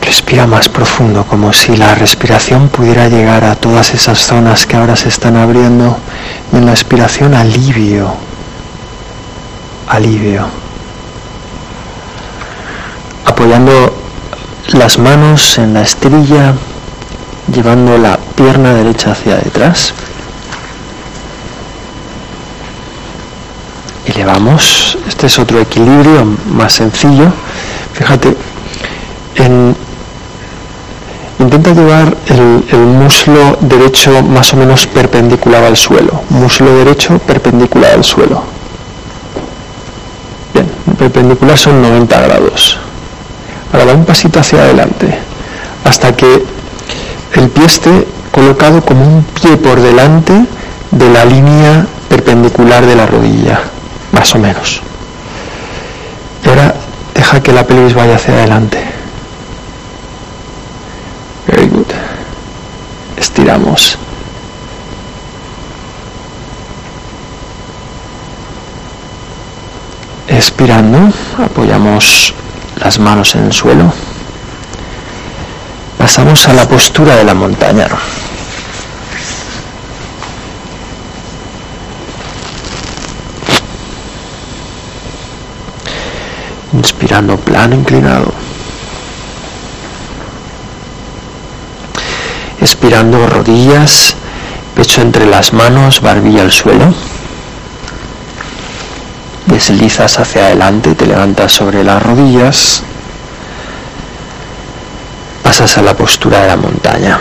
Respira 0.00 0.46
más 0.46 0.68
profundo, 0.68 1.24
como 1.26 1.52
si 1.52 1.76
la 1.76 1.96
respiración 1.96 2.68
pudiera 2.68 3.08
llegar 3.08 3.42
a 3.42 3.56
todas 3.56 3.92
esas 3.92 4.20
zonas 4.20 4.66
que 4.66 4.76
ahora 4.76 4.94
se 4.94 5.08
están 5.08 5.36
abriendo. 5.36 5.98
En 6.52 6.64
la 6.64 6.70
expiración 6.70 7.34
alivio, 7.34 8.14
alivio 9.88 10.65
apoyando 13.36 13.94
las 14.72 14.98
manos 14.98 15.58
en 15.58 15.74
la 15.74 15.82
estrella, 15.82 16.54
llevando 17.52 17.98
la 17.98 18.18
pierna 18.34 18.72
derecha 18.72 19.12
hacia 19.12 19.36
detrás. 19.36 19.92
Elevamos. 24.06 24.96
Este 25.06 25.26
es 25.26 25.38
otro 25.38 25.60
equilibrio 25.60 26.24
más 26.50 26.72
sencillo. 26.72 27.26
Fíjate, 27.92 28.34
intenta 31.38 31.74
llevar 31.74 32.16
el, 32.28 32.64
el, 32.72 32.86
muslo 32.86 33.58
derecho 33.60 34.22
más 34.22 34.54
o 34.54 34.56
menos 34.56 34.86
perpendicular 34.86 35.62
al 35.62 35.76
suelo. 35.76 36.22
Muslo 36.30 36.74
derecho 36.74 37.18
perpendicular 37.18 37.92
al 37.92 38.04
suelo. 38.04 38.42
Bien, 40.54 40.66
perpendicular 40.98 41.58
son 41.58 41.82
90 41.82 42.20
grados. 42.22 42.78
Ahora 43.72 43.84
da 43.84 43.94
un 43.94 44.04
pasito 44.04 44.40
hacia 44.40 44.60
adelante 44.60 45.18
hasta 45.84 46.14
que 46.16 46.44
el 47.34 47.48
pie 47.48 47.64
esté 47.66 48.06
colocado 48.32 48.82
como 48.82 49.06
un 49.06 49.22
pie 49.22 49.56
por 49.56 49.80
delante 49.80 50.32
de 50.90 51.08
la 51.10 51.24
línea 51.24 51.86
perpendicular 52.08 52.84
de 52.84 52.96
la 52.96 53.06
rodilla, 53.06 53.60
más 54.12 54.34
o 54.34 54.38
menos. 54.38 54.82
Y 56.44 56.48
ahora 56.48 56.74
deja 57.14 57.42
que 57.42 57.52
la 57.52 57.66
pelvis 57.66 57.94
vaya 57.94 58.16
hacia 58.16 58.34
adelante. 58.34 58.78
Very 61.46 61.68
good. 61.68 61.86
Estiramos. 63.16 63.98
Expirando, 70.28 70.98
apoyamos 71.38 72.34
las 72.80 72.98
manos 72.98 73.34
en 73.34 73.46
el 73.46 73.52
suelo. 73.52 73.92
Pasamos 75.98 76.46
a 76.48 76.52
la 76.52 76.68
postura 76.68 77.16
de 77.16 77.24
la 77.24 77.34
montaña. 77.34 77.88
Inspirando 86.72 87.36
plano 87.38 87.74
inclinado. 87.74 88.32
Expirando 92.60 93.26
rodillas, 93.26 94.14
pecho 94.74 95.00
entre 95.00 95.26
las 95.26 95.52
manos, 95.52 96.00
barbilla 96.00 96.42
al 96.42 96.52
suelo. 96.52 96.94
Deslizas 99.56 100.18
hacia 100.18 100.48
adelante, 100.48 100.94
te 100.94 101.06
levantas 101.06 101.50
sobre 101.50 101.82
las 101.82 102.02
rodillas 102.02 102.82
pasas 105.42 105.78
a 105.78 105.82
la 105.82 105.96
postura 105.96 106.42
de 106.42 106.48
la 106.48 106.56
montaña. 106.56 107.18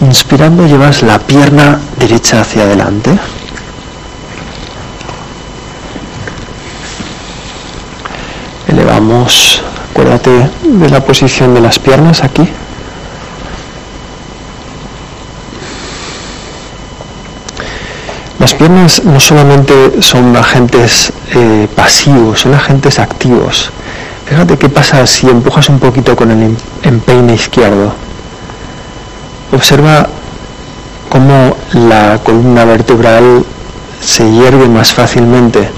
Inspirando 0.00 0.66
llevas 0.66 1.02
la 1.02 1.18
pierna 1.18 1.78
derecha 1.98 2.40
hacia 2.40 2.62
adelante. 2.62 3.10
Elevamos, 8.68 9.62
acuérdate 9.90 10.50
de 10.62 10.88
la 10.88 11.04
posición 11.04 11.52
de 11.52 11.60
las 11.60 11.78
piernas 11.78 12.24
aquí. 12.24 12.48
Las 18.46 18.54
piernas 18.54 19.02
no 19.02 19.18
solamente 19.18 20.00
son 20.00 20.36
agentes 20.36 21.12
eh, 21.34 21.66
pasivos, 21.74 22.42
son 22.42 22.54
agentes 22.54 23.00
activos. 23.00 23.72
Fíjate 24.24 24.56
qué 24.56 24.68
pasa 24.68 25.04
si 25.04 25.28
empujas 25.28 25.68
un 25.68 25.80
poquito 25.80 26.14
con 26.14 26.30
el 26.30 26.56
empeine 26.84 27.34
izquierdo. 27.34 27.92
Observa 29.52 30.06
cómo 31.08 31.56
la 31.72 32.20
columna 32.22 32.64
vertebral 32.64 33.44
se 34.00 34.30
hierve 34.30 34.68
más 34.68 34.94
fácilmente. 34.94 35.68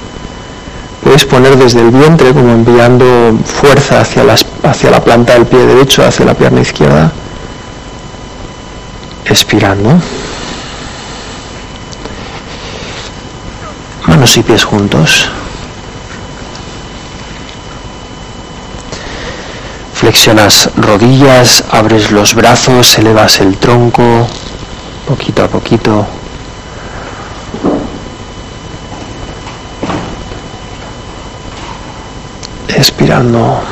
Puedes 1.03 1.25
poner 1.25 1.57
desde 1.57 1.81
el 1.81 1.91
vientre 1.91 2.35
como 2.35 2.53
enviando 2.53 3.35
fuerza 3.47 4.03
hacia, 4.03 4.25
hacia 4.63 4.91
la 4.91 5.03
planta 5.03 5.33
del 5.33 5.47
pie 5.47 5.61
derecho, 5.61 6.05
hacia 6.05 6.27
la 6.27 6.35
pierna 6.35 6.61
izquierda. 6.61 7.11
Expirando. 9.25 9.99
Y 14.37 14.43
pies 14.43 14.64
juntos. 14.64 15.27
Flexionas 19.95 20.71
rodillas, 20.77 21.64
abres 21.71 22.11
los 22.11 22.35
brazos, 22.35 22.99
elevas 22.99 23.41
el 23.41 23.57
tronco, 23.57 24.27
poquito 25.07 25.45
a 25.45 25.49
poquito. 25.49 26.07
Expirando. 32.69 33.62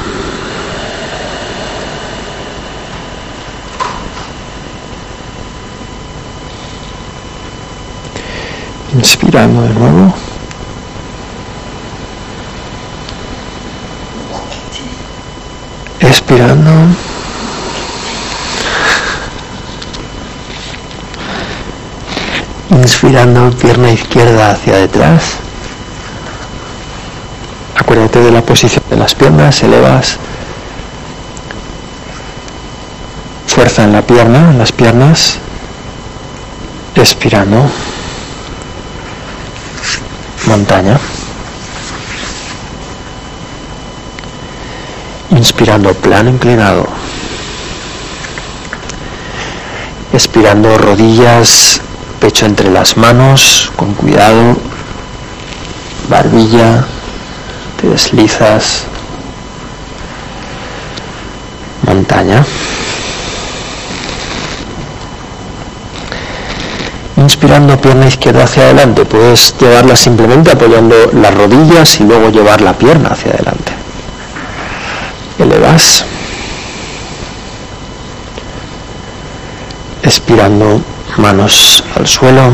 Inspirando 8.95 9.63
de 9.63 9.75
nuevo. 9.75 10.26
Expirando. 16.07 16.71
Inspirando 22.71 23.51
pierna 23.51 23.91
izquierda 23.91 24.53
hacia 24.53 24.77
detrás. 24.77 25.23
Acuérdate 27.75 28.21
de 28.21 28.31
la 28.31 28.43
posición 28.43 28.85
de 28.89 28.97
las 28.97 29.17
piernas, 29.17 29.61
elevas. 29.65 30.17
Fuerza 33.49 33.83
en 33.83 33.93
la 33.93 34.03
pierna, 34.03 34.51
en 34.51 34.59
las 34.59 34.71
piernas. 34.71 35.39
Expirando. 36.95 37.69
Montaña. 40.47 41.01
Inspirando 45.47 45.95
plano 45.95 46.29
inclinado. 46.29 46.89
Expirando 50.13 50.77
rodillas, 50.77 51.81
pecho 52.21 52.47
entre 52.47 52.69
las 52.69 52.97
manos, 52.97 53.71
con 53.77 53.95
cuidado. 53.95 54.57
Barbilla, 56.11 56.85
te 57.81 57.87
deslizas. 57.87 58.87
Montaña. 61.83 62.45
Inspirando 67.19 67.81
pierna 67.81 68.09
izquierda 68.09 68.43
hacia 68.43 68.65
adelante, 68.65 69.05
puedes 69.05 69.57
llevarla 69.61 69.95
simplemente 69.95 70.51
apoyando 70.51 70.97
las 71.13 71.33
rodillas 71.33 72.01
y 72.01 72.03
luego 72.03 72.31
llevar 72.31 72.61
la 72.63 72.73
pierna 72.73 73.11
hacia 73.11 73.31
adelante 73.31 73.56
expirando 80.03 80.81
manos 81.19 81.85
al 81.95 82.07
suelo, 82.07 82.53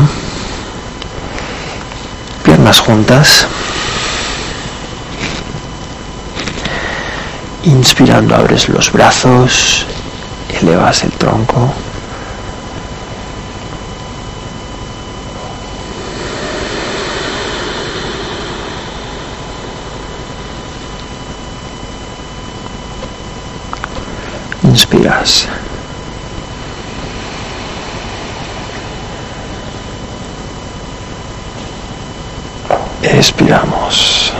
piernas 2.43 2.79
juntas, 2.79 3.45
inspirando 7.63 8.35
abres 8.35 8.67
los 8.69 8.91
brazos, 8.91 9.85
elevas 10.61 11.03
el 11.03 11.11
tronco. 11.11 11.73
Inspiras. 24.73 25.47
Expiramos. 33.03 34.33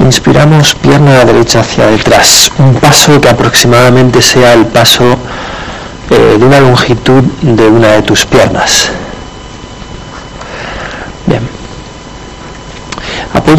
Inspiramos 0.00 0.74
pierna 0.74 1.24
derecha 1.24 1.60
hacia 1.60 1.86
detrás, 1.86 2.50
un 2.58 2.74
paso 2.74 3.20
que 3.20 3.28
aproximadamente 3.28 4.20
sea 4.20 4.54
el 4.54 4.66
paso 4.66 5.04
eh, 6.10 6.36
de 6.38 6.44
una 6.44 6.58
longitud 6.58 7.22
de 7.42 7.68
una 7.68 7.88
de 7.92 8.02
tus 8.02 8.26
piernas. 8.26 8.90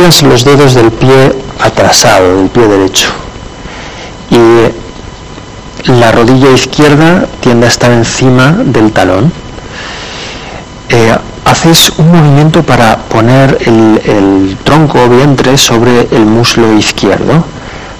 Los 0.01 0.43
dedos 0.43 0.73
del 0.73 0.91
pie 0.91 1.31
atrasado, 1.59 2.37
del 2.37 2.49
pie 2.49 2.67
derecho. 2.67 3.09
Y 4.31 5.91
la 5.91 6.11
rodilla 6.11 6.49
izquierda 6.49 7.27
tiende 7.39 7.67
a 7.67 7.69
estar 7.69 7.91
encima 7.91 8.51
del 8.65 8.91
talón. 8.91 9.31
Eh, 10.89 11.15
haces 11.45 11.93
un 11.97 12.11
movimiento 12.11 12.63
para 12.63 12.97
poner 12.97 13.59
el 13.61 14.57
tronco 14.63 15.03
o 15.03 15.07
vientre 15.07 15.55
sobre 15.57 16.07
el 16.11 16.25
muslo 16.25 16.73
izquierdo. 16.73 17.43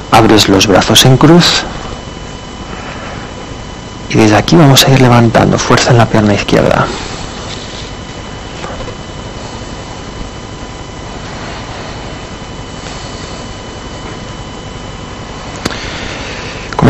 Abres 0.10 0.50
los 0.50 0.66
brazos 0.66 1.06
en 1.06 1.18
cruz. 1.18 1.64
Y 4.10 4.16
desde 4.16 4.36
aquí 4.36 4.56
vamos 4.56 4.88
a 4.88 4.92
ir 4.92 5.02
levantando 5.02 5.60
fuerza 5.60 5.92
en 5.92 6.00
la 6.00 6.08
pierna 6.08 6.34
izquierda. 6.34 6.88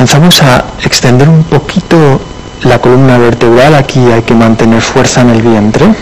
Comenzamos 0.01 0.41
a 0.41 0.65
extender 0.83 1.29
un 1.29 1.43
poquito 1.43 2.19
la 2.63 2.79
columna 2.79 3.19
vertebral, 3.19 3.75
aquí 3.75 3.99
hay 3.99 4.23
que 4.23 4.33
mantener 4.33 4.81
fuerza 4.81 5.21
en 5.21 5.29
el 5.29 5.43
vientre, 5.43 5.93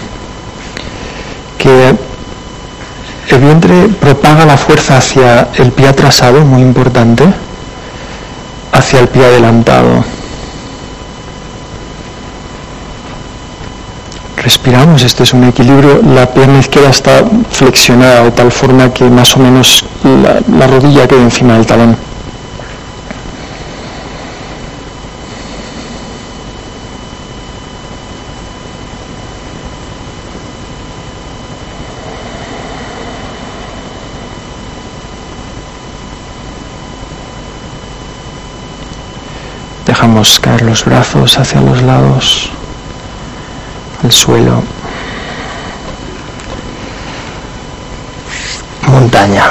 que 1.58 1.90
el 3.28 3.42
vientre 3.42 3.90
propaga 4.00 4.46
la 4.46 4.56
fuerza 4.56 5.00
hacia 5.00 5.50
el 5.56 5.74
pie 5.74 5.90
atrasado, 5.90 6.46
muy 6.46 6.62
importante, 6.62 7.26
hacia 8.72 9.02
el 9.02 9.10
pie 9.10 9.26
adelantado. 9.26 10.06
Respiramos, 14.38 15.04
este 15.04 15.24
es 15.24 15.34
un 15.34 15.44
equilibrio, 15.44 16.02
la 16.16 16.26
pierna 16.26 16.60
izquierda 16.60 16.92
está 16.92 17.26
flexionada 17.52 18.24
de 18.24 18.32
tal 18.32 18.50
forma 18.50 18.94
que 18.94 19.04
más 19.10 19.36
o 19.36 19.42
menos 19.42 19.84
la, 20.06 20.40
la 20.58 20.68
rodilla 20.68 21.06
queda 21.06 21.22
encima 21.22 21.56
del 21.56 21.66
talón. 21.66 22.09
Dejamos 40.00 40.40
caer 40.40 40.62
los 40.62 40.86
brazos 40.86 41.38
hacia 41.38 41.60
los 41.60 41.82
lados, 41.82 42.50
al 44.02 44.10
suelo. 44.14 44.64
Montaña. 48.88 49.44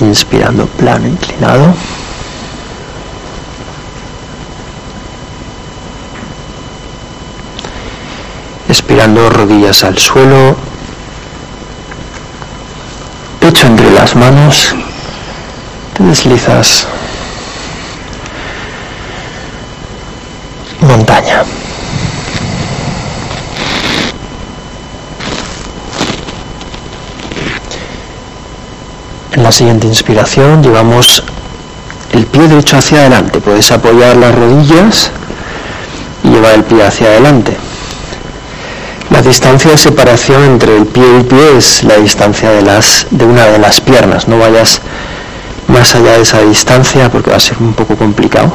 Inspirando 0.00 0.64
plano 0.64 1.06
inclinado. 1.06 1.74
Expirando 8.70 9.28
rodillas 9.28 9.84
al 9.84 9.98
suelo, 9.98 10.56
pecho 13.40 13.66
entre 13.66 13.87
las 13.98 14.14
manos, 14.14 14.76
te 15.94 16.04
deslizas. 16.04 16.86
Montaña. 20.80 21.42
En 29.32 29.42
la 29.42 29.50
siguiente 29.50 29.88
inspiración 29.88 30.62
llevamos 30.62 31.24
el 32.12 32.24
pie 32.26 32.46
derecho 32.46 32.76
hacia 32.76 33.00
adelante. 33.00 33.40
Puedes 33.40 33.72
apoyar 33.72 34.16
las 34.16 34.32
rodillas 34.32 35.10
y 36.22 36.28
llevar 36.28 36.54
el 36.54 36.62
pie 36.62 36.84
hacia 36.86 37.08
adelante. 37.08 37.67
Distancia 39.28 39.72
de 39.72 39.76
separación 39.76 40.42
entre 40.42 40.74
el 40.74 40.86
pie 40.86 41.04
y 41.20 41.22
pie 41.22 41.58
es 41.58 41.84
la 41.84 41.98
distancia 41.98 42.50
de, 42.50 42.62
las, 42.62 43.06
de 43.10 43.26
una 43.26 43.44
de 43.44 43.58
las 43.58 43.78
piernas. 43.78 44.26
No 44.26 44.38
vayas 44.38 44.80
más 45.66 45.94
allá 45.94 46.12
de 46.12 46.22
esa 46.22 46.40
distancia 46.40 47.10
porque 47.10 47.30
va 47.30 47.36
a 47.36 47.40
ser 47.40 47.58
un 47.60 47.74
poco 47.74 47.94
complicado. 47.94 48.50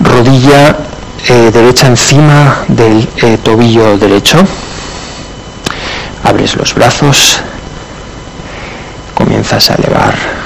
Rodilla 0.00 0.76
eh, 1.28 1.50
derecha 1.52 1.86
encima 1.86 2.64
del 2.66 3.08
eh, 3.18 3.38
tobillo 3.40 3.96
derecho. 3.96 4.38
Abres 6.24 6.56
los 6.56 6.74
brazos. 6.74 7.38
Comienzas 9.14 9.70
a 9.70 9.74
elevar 9.76 10.41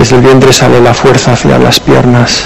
Desde 0.00 0.16
el 0.16 0.22
vientre 0.22 0.50
sale 0.50 0.80
la 0.80 0.94
fuerza 0.94 1.34
hacia 1.34 1.58
las 1.58 1.78
piernas. 1.78 2.44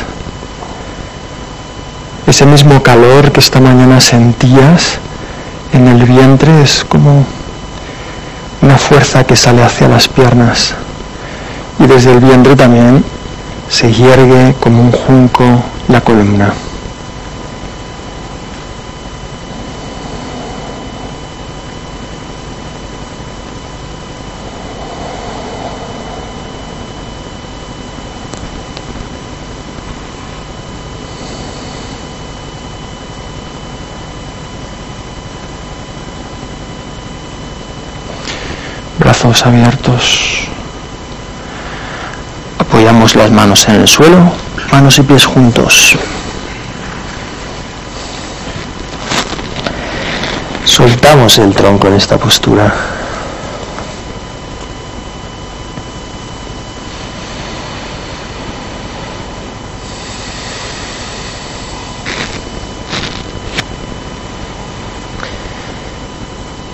Ese 2.27 2.47
mismo 2.47 2.83
calor 2.83 3.31
que 3.31 3.39
esta 3.39 3.61
mañana 3.61 4.01
sentías 4.01 4.99
en 5.73 5.87
el 5.87 6.03
vientre 6.03 6.63
es 6.63 6.85
como 6.85 7.25
una 8.61 8.77
fuerza 8.77 9.23
que 9.23 9.37
sale 9.37 9.63
hacia 9.63 9.87
las 9.87 10.09
piernas. 10.09 10.75
Y 11.79 11.87
desde 11.87 12.11
el 12.11 12.19
vientre 12.19 12.57
también 12.57 13.05
se 13.71 13.93
hiergue 13.93 14.57
como 14.59 14.83
un 14.83 14.91
junco 14.91 15.45
la 15.87 16.01
columna. 16.01 16.53
Brazos 39.25 39.47
abiertos. 39.47 40.49
Apoyamos 42.59 43.15
las 43.15 43.31
manos 43.31 43.67
en 43.69 43.77
el 43.77 43.89
suelo, 43.89 44.19
manos 44.71 44.99
y 44.99 45.03
pies 45.03 45.25
juntos. 45.25 45.97
Soltamos 50.65 51.39
el 51.39 51.55
tronco 51.55 51.89
en 51.89 51.95
esta 51.95 52.19
postura. 52.19 52.75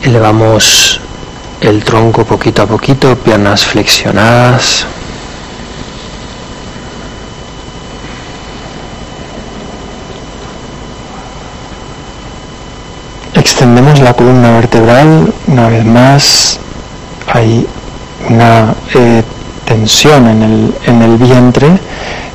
Elevamos 0.03 1.01
el 1.61 1.85
tronco 1.85 2.25
poquito 2.25 2.63
a 2.63 2.67
poquito, 2.67 3.17
piernas 3.17 3.65
flexionadas. 3.65 4.87
Extendemos 13.35 14.01
la 14.01 14.15
columna 14.15 14.53
vertebral 14.53 15.33
una 15.47 15.69
vez 15.69 15.85
más. 15.85 16.61
Hay 17.33 17.67
una 18.29 18.75
eh, 18.95 19.23
tensión 19.65 20.27
en 20.29 20.43
el, 20.43 20.75
en 20.87 21.03
el 21.03 21.17
vientre 21.17 21.79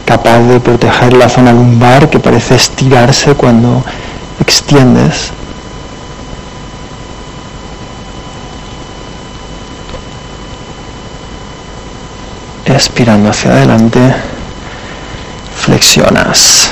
capaz 0.06 0.40
de 0.40 0.60
proteger 0.60 1.14
la 1.14 1.28
zona 1.30 1.52
lumbar 1.52 2.10
que 2.10 2.20
parece 2.20 2.56
estirarse 2.56 3.34
cuando 3.34 3.84
extiendes 4.40 5.32
Respirando 12.76 13.30
hacia 13.30 13.52
adelante, 13.52 14.14
flexionas. 15.56 16.70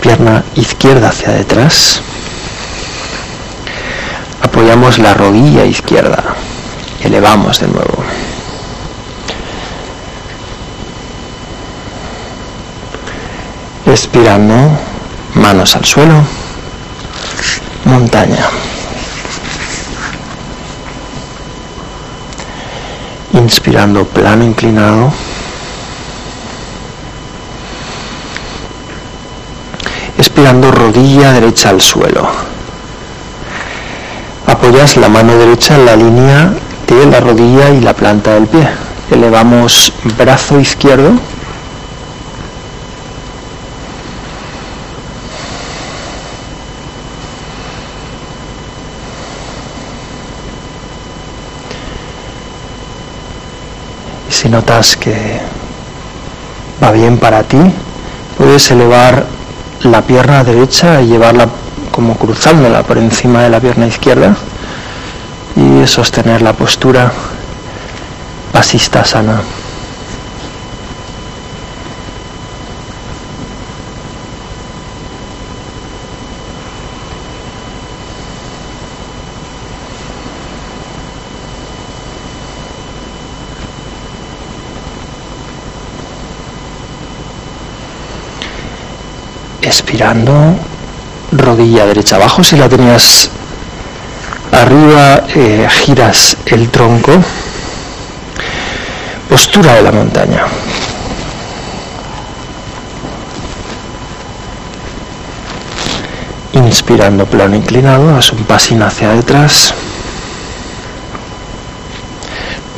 Pierna 0.00 0.42
izquierda 0.56 1.10
hacia 1.10 1.28
detrás. 1.28 2.00
Apoyamos 4.42 4.98
la 4.98 5.14
rodilla 5.14 5.64
izquierda. 5.64 6.34
Elevamos 7.04 7.60
de 7.60 7.68
nuevo. 7.68 8.15
Expirando, 13.86 14.52
manos 15.34 15.76
al 15.76 15.84
suelo, 15.84 16.14
montaña. 17.84 18.44
Inspirando 23.32 24.04
plano 24.04 24.42
inclinado. 24.42 25.12
Expirando 30.18 30.72
rodilla 30.72 31.32
derecha 31.34 31.68
al 31.70 31.80
suelo. 31.80 32.28
Apoyas 34.48 34.96
la 34.96 35.08
mano 35.08 35.36
derecha 35.38 35.76
en 35.76 35.86
la 35.86 35.94
línea 35.94 36.52
de 36.88 37.06
la 37.06 37.20
rodilla 37.20 37.70
y 37.70 37.80
la 37.80 37.94
planta 37.94 38.34
del 38.34 38.48
pie. 38.48 38.68
Elevamos 39.12 39.92
brazo 40.18 40.58
izquierdo 40.58 41.12
si 54.46 54.52
notas 54.52 54.96
que 54.96 55.40
va 56.80 56.92
bien 56.92 57.18
para 57.18 57.42
ti, 57.42 57.58
puedes 58.38 58.70
elevar 58.70 59.26
la 59.82 60.02
pierna 60.02 60.44
derecha 60.44 61.00
y 61.00 61.08
llevarla 61.08 61.48
como 61.90 62.16
cruzándola 62.16 62.84
por 62.84 62.96
encima 62.98 63.42
de 63.42 63.50
la 63.50 63.58
pierna 63.58 63.88
izquierda 63.88 64.36
y 65.56 65.84
sostener 65.88 66.42
la 66.42 66.52
postura 66.52 67.12
pasista 68.52 69.04
sana. 69.04 69.40
Expirando, 89.76 90.56
rodilla 91.32 91.84
derecha 91.84 92.16
abajo, 92.16 92.42
si 92.42 92.56
la 92.56 92.66
tenías 92.66 93.28
arriba, 94.50 95.24
eh, 95.34 95.68
giras 95.70 96.38
el 96.46 96.70
tronco, 96.70 97.12
postura 99.28 99.74
de 99.74 99.82
la 99.82 99.92
montaña. 99.92 100.46
Inspirando 106.54 107.26
plano 107.26 107.54
inclinado, 107.54 108.16
haz 108.16 108.32
un 108.32 108.44
pasín 108.44 108.82
hacia 108.82 109.10
detrás, 109.10 109.74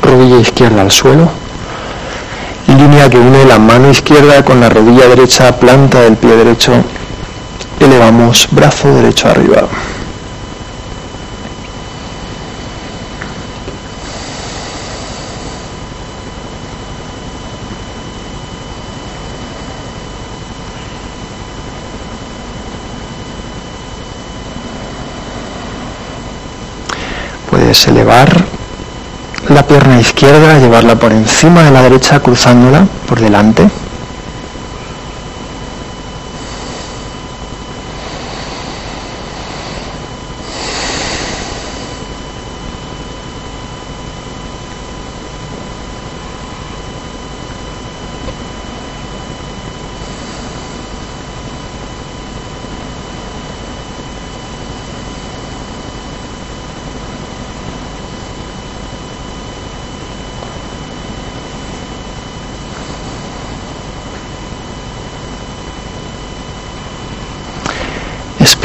rodilla 0.03 0.41
izquierda 0.41 0.81
al 0.81 0.91
suelo 0.91 1.38
línea 2.75 3.09
que 3.09 3.17
une 3.17 3.45
la 3.45 3.57
mano 3.57 3.89
izquierda 3.89 4.43
con 4.43 4.59
la 4.59 4.69
rodilla 4.69 5.07
derecha, 5.07 5.55
planta 5.57 6.01
del 6.01 6.17
pie 6.17 6.35
derecho, 6.35 6.73
elevamos 7.79 8.47
brazo 8.51 8.93
derecho 8.93 9.29
arriba. 9.29 9.63
Puedes 27.49 27.87
elevar 27.87 28.48
la 29.49 29.65
pierna 29.65 29.99
izquierda, 29.99 30.59
llevarla 30.59 30.95
por 30.95 31.11
encima 31.11 31.63
de 31.63 31.71
la 31.71 31.81
derecha, 31.81 32.19
cruzándola 32.19 32.85
por 33.07 33.19
delante. 33.19 33.69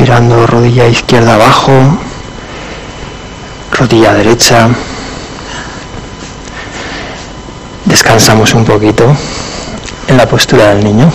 Rodilla 0.07 0.87
izquierda 0.87 1.35
abajo, 1.35 1.73
rodilla 3.73 4.13
derecha. 4.13 4.69
Descansamos 7.87 8.53
un 8.53 8.67
poquito 8.67 9.17
en 10.07 10.17
la 10.19 10.29
postura 10.29 10.75
del 10.75 10.85
niño. 10.85 11.11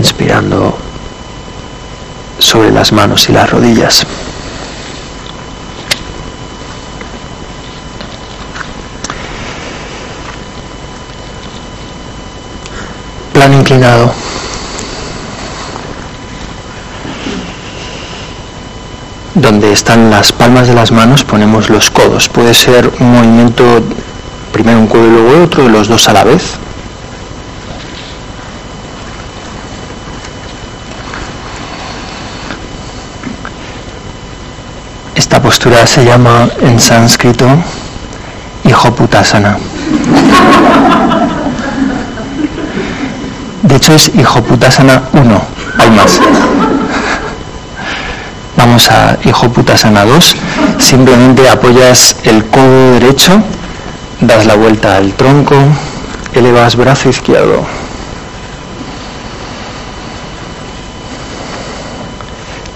Inspirando 0.00 0.76
sobre 2.38 2.70
las 2.70 2.90
manos 2.90 3.28
y 3.28 3.32
las 3.32 3.50
rodillas. 3.50 4.06
Plano 13.34 13.54
inclinado. 13.58 14.12
Donde 19.34 19.72
están 19.72 20.10
las 20.10 20.32
palmas 20.32 20.66
de 20.66 20.74
las 20.74 20.92
manos 20.92 21.24
ponemos 21.24 21.68
los 21.68 21.90
codos. 21.90 22.28
Puede 22.28 22.54
ser 22.54 22.90
un 23.00 23.12
movimiento, 23.12 23.82
primero 24.52 24.78
un 24.78 24.86
codo 24.86 25.06
y 25.06 25.10
luego 25.10 25.44
otro, 25.44 25.68
los 25.68 25.88
dos 25.88 26.08
a 26.08 26.14
la 26.14 26.24
vez. 26.24 26.58
Esta 35.14 35.39
postura 35.50 35.84
se 35.84 36.04
llama 36.04 36.48
en 36.60 36.78
sánscrito 36.78 37.44
Hijoputasana. 38.62 39.58
De 43.62 43.74
hecho 43.74 43.94
es 43.94 44.14
Hijoputasana 44.14 45.02
1, 45.12 45.42
hay 45.76 45.90
más. 45.90 46.20
Vamos 48.56 48.88
a 48.92 49.18
Hijoputasana 49.24 50.04
2. 50.04 50.36
Simplemente 50.78 51.48
apoyas 51.48 52.14
el 52.22 52.44
codo 52.44 52.92
derecho, 52.92 53.42
das 54.20 54.46
la 54.46 54.54
vuelta 54.54 54.98
al 54.98 55.14
tronco, 55.14 55.56
elevas 56.32 56.76
brazo 56.76 57.08
izquierdo. 57.08 57.66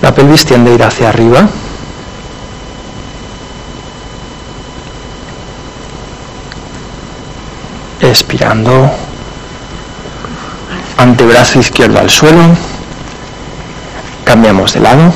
La 0.02 0.12
pelvis 0.12 0.44
tiende 0.44 0.72
a 0.72 0.74
ir 0.74 0.82
hacia 0.82 1.10
arriba. 1.10 1.48
expirando, 8.00 8.90
antebrazo 10.98 11.60
izquierdo 11.60 11.98
al 11.98 12.10
suelo, 12.10 12.42
cambiamos 14.24 14.74
de 14.74 14.80
lado. 14.80 15.12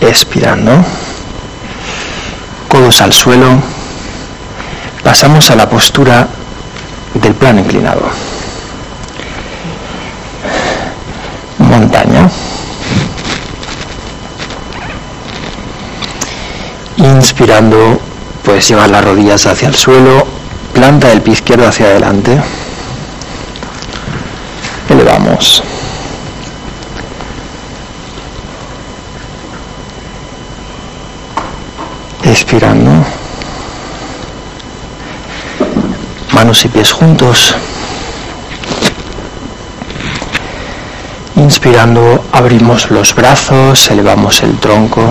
Expirando, 0.00 0.84
codos 2.68 3.00
al 3.00 3.12
suelo, 3.12 3.60
pasamos 5.02 5.50
a 5.50 5.56
la 5.56 5.68
postura 5.68 6.28
del 7.14 7.34
plano 7.34 7.60
inclinado. 7.60 8.35
Inspirando, 16.96 18.00
puedes 18.44 18.68
llevar 18.68 18.90
las 18.90 19.04
rodillas 19.04 19.46
hacia 19.46 19.68
el 19.68 19.74
suelo, 19.74 20.26
planta 20.72 21.12
el 21.12 21.22
pie 21.22 21.34
izquierdo 21.34 21.68
hacia 21.68 21.86
adelante. 21.86 22.40
Elevamos. 24.88 25.62
Expirando. 32.24 32.90
Manos 36.32 36.64
y 36.64 36.68
pies 36.68 36.92
juntos. 36.92 37.54
Inspirando, 41.46 42.24
abrimos 42.32 42.90
los 42.90 43.14
brazos, 43.14 43.88
elevamos 43.92 44.42
el 44.42 44.58
tronco. 44.58 45.04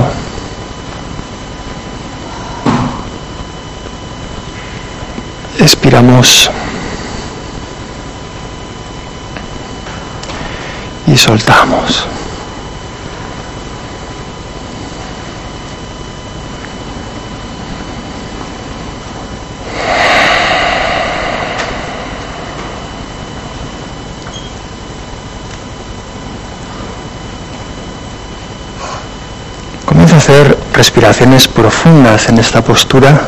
Expiramos. 5.57 6.51
Y 11.07 11.15
soltamos. 11.15 12.05
Comienza 29.85 30.15
a 30.15 30.17
hacer 30.17 30.64
respiraciones 30.75 31.47
profundas 31.47 32.27
en 32.29 32.37
esta 32.37 32.63
postura, 32.63 33.21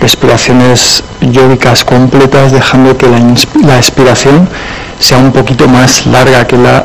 respiraciones 0.00 1.04
yógicas 1.20 1.84
completas, 1.84 2.52
dejando 2.52 2.96
que 2.96 3.06
la, 3.06 3.18
la 3.64 3.76
expiración 3.76 4.48
sea 4.98 5.18
un 5.18 5.32
poquito 5.32 5.68
más 5.68 6.06
larga 6.06 6.46
que 6.46 6.56
la, 6.56 6.84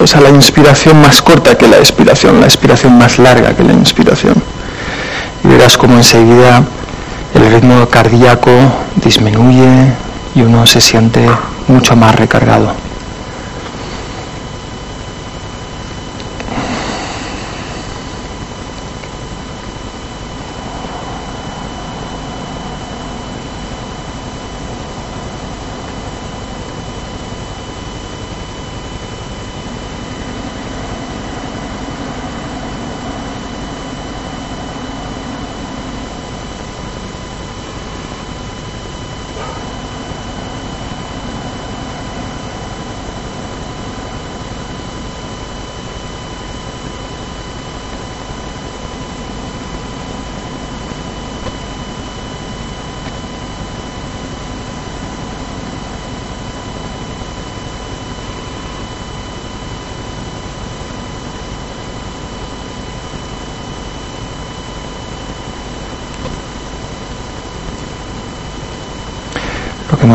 o 0.00 0.06
sea, 0.06 0.20
la 0.20 0.30
inspiración 0.30 1.00
más 1.00 1.22
corta 1.22 1.56
que 1.56 1.68
la 1.68 1.78
expiración, 1.78 2.40
la 2.40 2.46
expiración 2.46 2.98
más 2.98 3.18
larga 3.18 3.54
que 3.54 3.62
la 3.62 3.72
inspiración. 3.72 4.34
Y 5.44 5.48
verás 5.48 5.78
como 5.78 5.96
enseguida 5.96 6.64
el 7.34 7.52
ritmo 7.52 7.86
cardíaco 7.88 8.50
disminuye 8.96 9.92
y 10.34 10.42
uno 10.42 10.66
se 10.66 10.80
siente 10.80 11.26
mucho 11.68 11.94
más 11.94 12.14
recargado. 12.14 12.85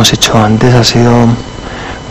Hemos 0.01 0.13
hecho 0.13 0.35
antes 0.35 0.73
ha 0.73 0.83
sido 0.83 1.13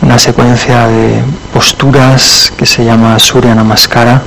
una 0.01 0.17
secuencia 0.17 0.87
de 0.87 1.21
posturas 1.53 2.53
que 2.55 2.65
se 2.65 2.85
llama 2.85 3.19
Surya 3.19 3.53
Namaskara. 3.53 4.21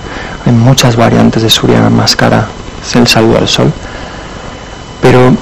Hay 0.45 0.53
muchas 0.53 0.97
variantes 0.97 1.43
de 1.43 1.49
Surya 1.49 1.81
Namaskara, 1.81 2.47
es 2.87 2.95
el 2.95 3.07
saludo 3.07 3.39
al 3.39 3.49
sol. 3.49 3.73
Pero 5.01 5.35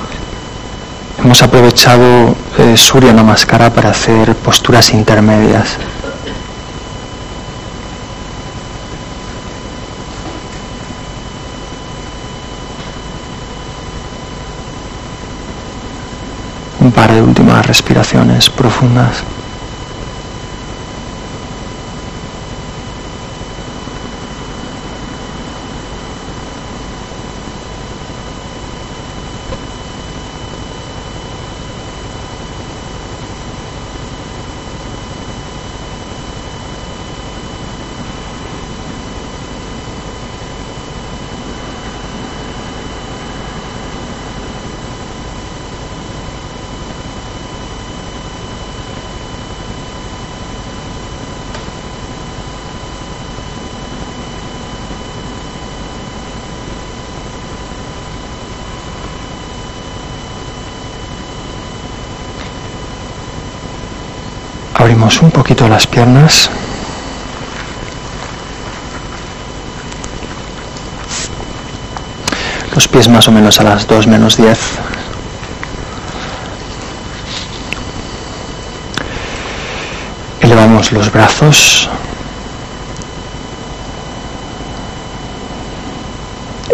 hemos 1.19 1.43
aprovechado 1.43 2.37
eh, 2.59 2.77
Surya 2.77 3.13
Namaskara 3.13 3.71
para 3.71 3.91
hacer 3.91 4.37
posturas 4.37 4.95
intermedias. 4.95 5.71
Últimas 17.23 17.67
respiraciones 17.67 18.51
profundas. 18.51 19.25
Abrimos 64.93 65.23
un 65.23 65.31
poquito 65.31 65.67
las 65.69 65.87
piernas. 65.87 66.51
Los 72.75 72.89
pies 72.89 73.09
más 73.09 73.27
o 73.27 73.33
menos 73.33 73.59
a 73.59 73.63
las 73.63 73.87
2 73.87 74.07
menos 74.07 74.37
10. 74.37 74.59
Elevamos 80.43 80.93
los 80.93 81.11
brazos. 81.11 81.89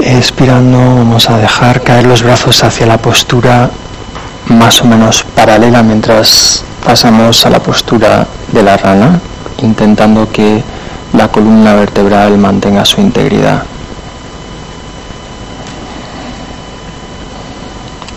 Expirando 0.00 0.78
vamos 0.78 1.30
a 1.30 1.38
dejar 1.38 1.84
caer 1.84 2.06
los 2.06 2.24
brazos 2.24 2.64
hacia 2.64 2.86
la 2.86 2.98
postura 2.98 3.70
más 4.48 4.82
o 4.82 4.86
menos 4.86 5.22
paralela 5.36 5.84
mientras 5.84 6.64
pasamos 6.88 7.44
a 7.44 7.50
la 7.50 7.58
postura 7.58 8.26
de 8.50 8.62
la 8.62 8.78
rana, 8.78 9.20
intentando 9.58 10.32
que 10.32 10.62
la 11.12 11.28
columna 11.28 11.74
vertebral 11.74 12.38
mantenga 12.38 12.82
su 12.86 13.02
integridad. 13.02 13.62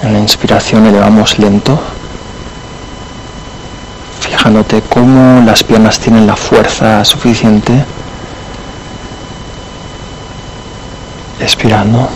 En 0.01 0.13
la 0.13 0.19
inspiración 0.19 0.86
elevamos 0.86 1.38
lento, 1.38 1.82
fijándote 4.22 4.82
cómo 4.84 5.41
las 5.45 5.65
piernas 5.65 5.99
tienen 5.99 6.26
la 6.26 6.38
fuerza 6.38 7.03
suficiente. 7.03 7.74
Expirando. 11.41 12.07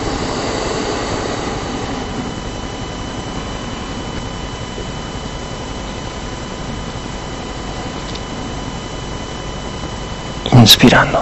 inspirando. 10.52 11.20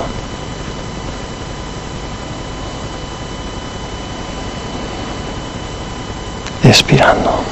Expirando. 6.63 7.43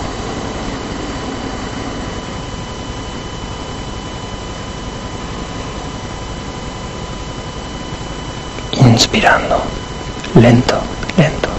Inspirando. 8.72 9.62
Lento, 10.36 10.82
lento. 11.18 11.50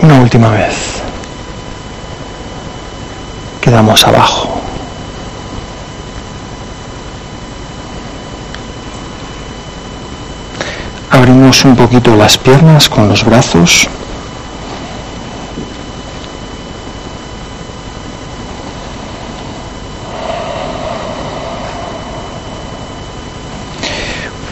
Una 0.00 0.20
última 0.20 0.50
vez. 0.50 1.02
Quedamos 3.60 4.06
abajo. 4.06 4.53
Un 11.34 11.74
poquito 11.74 12.14
las 12.14 12.38
piernas 12.38 12.88
con 12.88 13.08
los 13.08 13.24
brazos. 13.24 13.88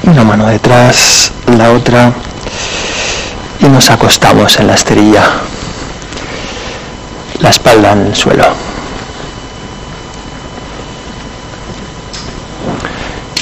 Una 0.02 0.24
mano 0.24 0.48
detrás, 0.48 1.30
la 1.56 1.70
otra 1.70 2.12
y 3.60 3.66
nos 3.66 3.88
acostamos 3.90 4.58
en 4.58 4.66
la 4.66 4.74
esterilla, 4.74 5.22
la 7.38 7.50
espalda 7.50 7.92
en 7.92 8.06
el 8.06 8.16
suelo. 8.16 8.46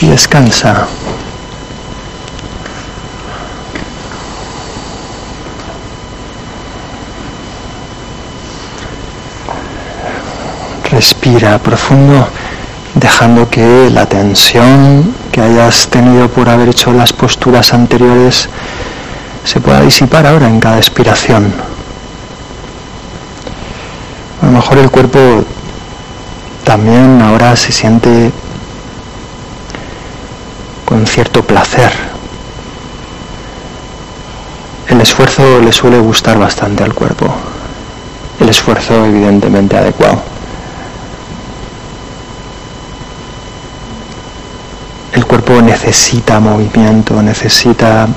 Y 0.03 0.09
descansa. 0.09 0.87
Respira 11.31 11.59
profundo, 11.59 12.27
dejando 12.97 13.49
que 13.49 13.89
la 13.89 14.05
tensión 14.05 15.15
que 15.31 15.41
hayas 15.41 15.87
tenido 15.87 16.29
por 16.29 16.49
haber 16.49 16.71
hecho 16.71 16.93
las 16.93 17.13
posturas 17.13 17.73
anteriores 17.73 18.49
se 19.45 19.61
pueda 19.61 19.81
disipar 19.81 20.27
ahora 20.27 20.49
en 20.49 20.59
cada 20.59 20.79
expiración. 20.79 21.53
A 24.43 24.47
lo 24.47 24.51
mejor 24.51 24.79
el 24.79 24.91
cuerpo 24.91 25.45
también 26.65 27.23
ahora 27.23 27.55
se 27.55 27.71
siente 27.71 28.33
con 30.85 31.07
cierto 31.07 31.45
placer. 31.45 31.93
El 34.89 35.01
esfuerzo 35.01 35.61
le 35.61 35.71
suele 35.71 36.01
gustar 36.01 36.41
bastante 36.41 36.83
al 36.83 36.93
cuerpo. 36.93 37.33
El 38.41 38.49
esfuerzo 38.49 39.05
evidentemente 39.05 39.77
adecuado. 39.77 40.40
El 45.21 45.27
cuerpo 45.27 45.61
necesita 45.61 46.41
movimiento, 46.41 47.23
necesita 47.23 48.09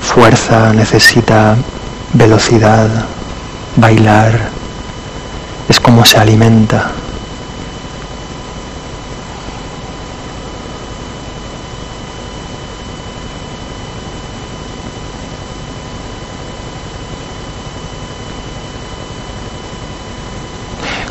fuerza, 0.00 0.72
necesita 0.72 1.54
velocidad, 2.14 2.88
bailar, 3.76 4.48
es 5.68 5.78
como 5.80 6.02
se 6.06 6.16
alimenta. 6.16 6.92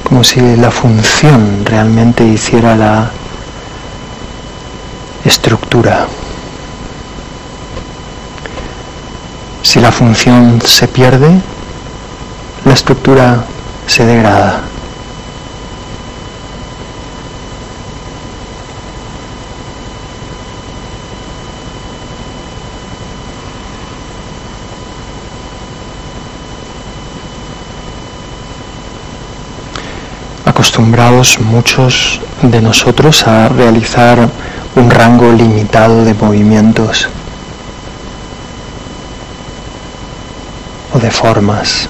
Como 0.03 0.23
si 0.23 0.41
la 0.55 0.71
función 0.71 1.63
realmente 1.63 2.23
hiciera 2.25 2.75
la 2.75 3.11
estructura. 5.27 6.07
Si 9.61 9.79
la 9.79 9.91
función 9.91 10.61
se 10.63 10.87
pierde, 10.87 11.29
la 12.65 12.73
estructura 12.73 13.43
se 13.85 14.05
degrada. 14.05 14.61
acostumbrados 30.57 31.39
muchos 31.39 32.19
de 32.41 32.61
nosotros 32.61 33.27
a 33.27 33.47
realizar 33.47 34.27
un 34.77 34.91
rango 34.91 35.31
limitado 35.31 36.05
de 36.05 36.13
movimientos 36.13 37.09
o 40.93 40.99
de 40.99 41.09
formas. 41.09 41.89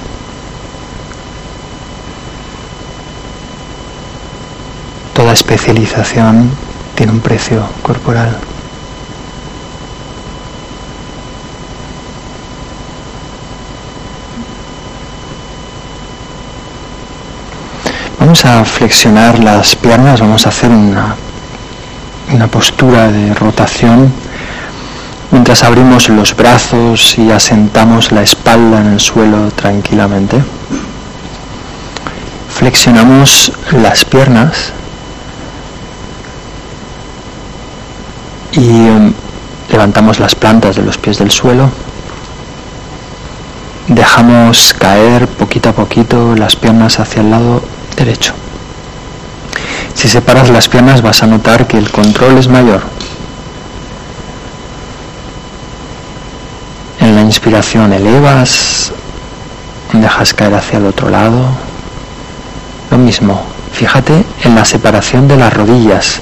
Toda 5.14 5.34
especialización 5.34 6.50
tiene 6.96 7.12
un 7.12 7.20
precio 7.20 7.68
corporal. 7.82 8.38
Vamos 18.20 18.46
a 18.46 18.64
flexionar 18.64 19.40
las 19.40 19.76
piernas, 19.76 20.22
vamos 20.22 20.46
a 20.46 20.50
hacer 20.50 20.70
una, 20.70 21.16
una 22.32 22.48
postura 22.48 23.12
de 23.12 23.34
rotación 23.34 24.12
mientras 25.32 25.64
abrimos 25.64 26.10
los 26.10 26.36
brazos 26.36 27.18
y 27.18 27.32
asentamos 27.32 28.12
la 28.12 28.22
espalda 28.22 28.82
en 28.82 28.88
el 28.94 29.00
suelo 29.00 29.52
tranquilamente. 29.52 30.42
Flexionamos 32.50 33.52
las 33.72 34.04
piernas 34.06 34.72
y 38.52 38.88
em, 38.88 39.14
levantamos 39.70 40.20
las 40.20 40.34
plantas 40.34 40.76
de 40.76 40.84
los 40.84 40.98
pies 40.98 41.20
del 41.20 41.32
suelo. 41.32 41.70
Dejamos 43.88 44.74
caer 44.74 45.28
poquito 45.28 45.70
a 45.70 45.74
poquito 45.74 46.36
las 46.36 46.56
piernas 46.56 47.00
hacia 47.00 47.22
el 47.22 47.32
lado 47.32 47.62
derecho. 47.96 48.34
Si 49.98 50.08
separas 50.08 50.50
las 50.50 50.70
piernas 50.70 51.02
vas 51.02 51.22
a 51.24 51.28
notar 51.28 51.68
que 51.68 51.78
el 51.78 51.92
control 51.92 52.38
es 52.38 52.48
mayor 52.48 52.82
inspiración 57.28 57.92
elevas, 57.92 58.92
dejas 59.92 60.34
caer 60.34 60.56
hacia 60.56 60.80
el 60.80 60.86
otro 60.86 61.10
lado. 61.10 61.46
Lo 62.90 62.98
mismo, 62.98 63.46
fíjate 63.74 64.24
en 64.44 64.56
la 64.56 64.64
separación 64.64 65.28
de 65.28 65.36
las 65.36 65.54
rodillas, 65.54 66.22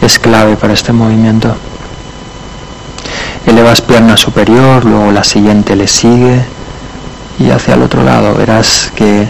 es 0.00 0.18
clave 0.18 0.56
para 0.56 0.72
este 0.72 0.92
movimiento. 0.92 1.54
Elevas 3.46 3.82
pierna 3.82 4.16
superior, 4.16 4.84
luego 4.84 5.12
la 5.12 5.24
siguiente 5.24 5.76
le 5.76 5.86
sigue 5.86 6.42
y 7.38 7.50
hacia 7.50 7.74
el 7.74 7.82
otro 7.82 8.02
lado 8.02 8.34
verás 8.34 8.90
que 8.94 9.28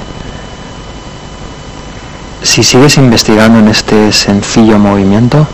si 2.42 2.62
sigues 2.62 2.96
investigando 2.96 3.58
en 3.58 3.68
este 3.68 4.12
sencillo 4.12 4.78
movimiento, 4.78 5.46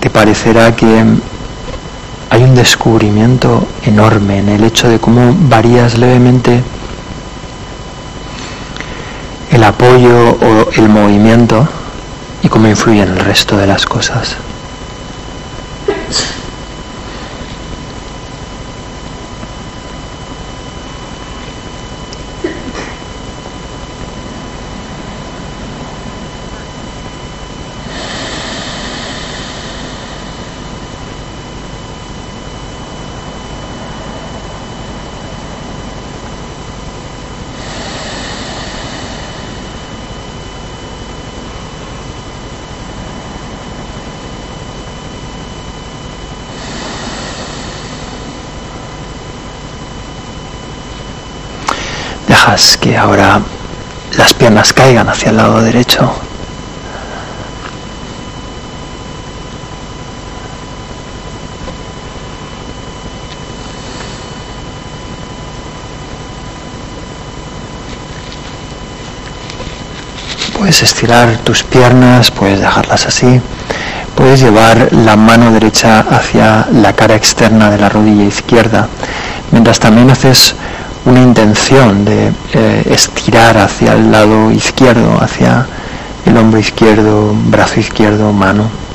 te 0.00 0.10
parecerá 0.10 0.74
que 0.76 1.04
hay 2.30 2.42
un 2.42 2.54
descubrimiento 2.54 3.66
enorme 3.84 4.38
en 4.38 4.48
el 4.48 4.64
hecho 4.64 4.88
de 4.88 4.98
cómo 4.98 5.34
varías 5.48 5.98
levemente 5.98 6.62
el 9.50 9.64
apoyo 9.64 10.30
o 10.30 10.70
el 10.72 10.88
movimiento 10.88 11.66
y 12.42 12.48
cómo 12.48 12.68
influye 12.68 13.02
en 13.02 13.08
el 13.08 13.18
resto 13.18 13.56
de 13.56 13.66
las 13.66 13.86
cosas. 13.86 14.36
Ahora 52.98 53.40
las 54.16 54.34
piernas 54.34 54.72
caigan 54.72 55.08
hacia 55.08 55.30
el 55.30 55.36
lado 55.36 55.62
derecho. 55.62 56.12
Puedes 70.58 70.82
estirar 70.82 71.38
tus 71.38 71.62
piernas, 71.62 72.30
puedes 72.30 72.60
dejarlas 72.60 73.06
así. 73.06 73.40
Puedes 74.14 74.40
llevar 74.40 74.88
la 74.92 75.16
mano 75.16 75.52
derecha 75.52 76.00
hacia 76.00 76.66
la 76.72 76.92
cara 76.94 77.14
externa 77.14 77.70
de 77.70 77.78
la 77.78 77.88
rodilla 77.88 78.24
izquierda, 78.24 78.88
mientras 79.52 79.78
también 79.78 80.10
haces 80.10 80.56
una 81.04 81.22
intención 81.22 82.04
de 82.04 82.32
eh, 82.52 82.82
estirar 82.90 83.56
hacia 83.56 83.94
el 83.94 84.10
lado 84.10 84.50
izquierdo, 84.50 85.20
hacia 85.20 85.66
el 86.26 86.36
hombro 86.36 86.60
izquierdo, 86.60 87.34
brazo 87.46 87.80
izquierdo, 87.80 88.32
mano. 88.32 88.87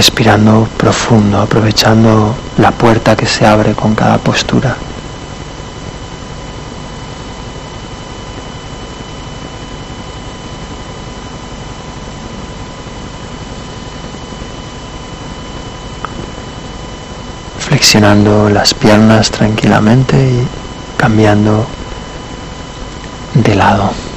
Respirando 0.00 0.66
profundo, 0.78 1.42
aprovechando 1.42 2.34
la 2.56 2.70
puerta 2.70 3.14
que 3.14 3.26
se 3.26 3.44
abre 3.44 3.74
con 3.74 3.94
cada 3.94 4.16
postura. 4.16 4.74
Flexionando 17.58 18.48
las 18.48 18.72
piernas 18.72 19.30
tranquilamente 19.30 20.16
y 20.16 20.48
cambiando 20.96 21.66
de 23.34 23.54
lado. 23.54 24.09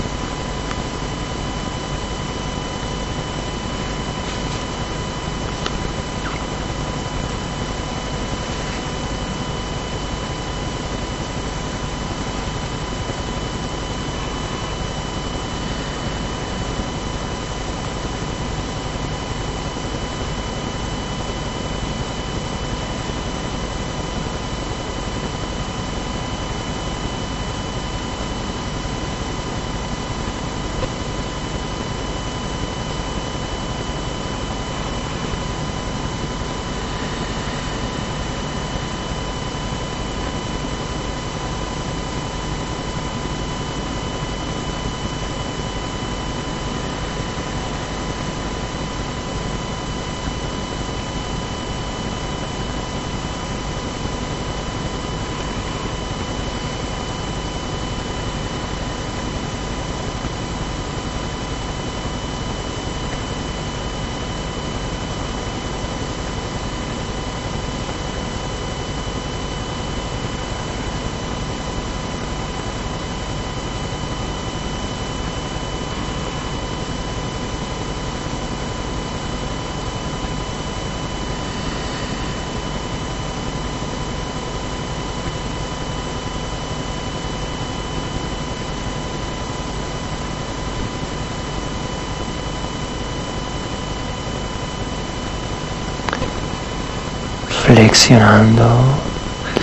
Flexionando 97.83 98.65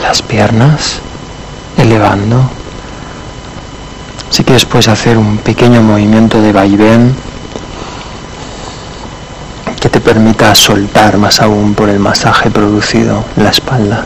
las 0.02 0.20
piernas, 0.20 1.00
elevando. 1.78 2.50
Si 4.28 4.44
quieres 4.44 4.66
puedes 4.66 4.88
hacer 4.88 5.16
un 5.16 5.38
pequeño 5.38 5.80
movimiento 5.80 6.42
de 6.42 6.52
vaivén 6.52 7.14
que 9.80 9.88
te 9.88 10.00
permita 10.02 10.54
soltar 10.54 11.16
más 11.16 11.40
aún 11.40 11.74
por 11.74 11.88
el 11.88 11.98
masaje 11.98 12.50
producido 12.50 13.24
la 13.36 13.48
espalda. 13.48 14.04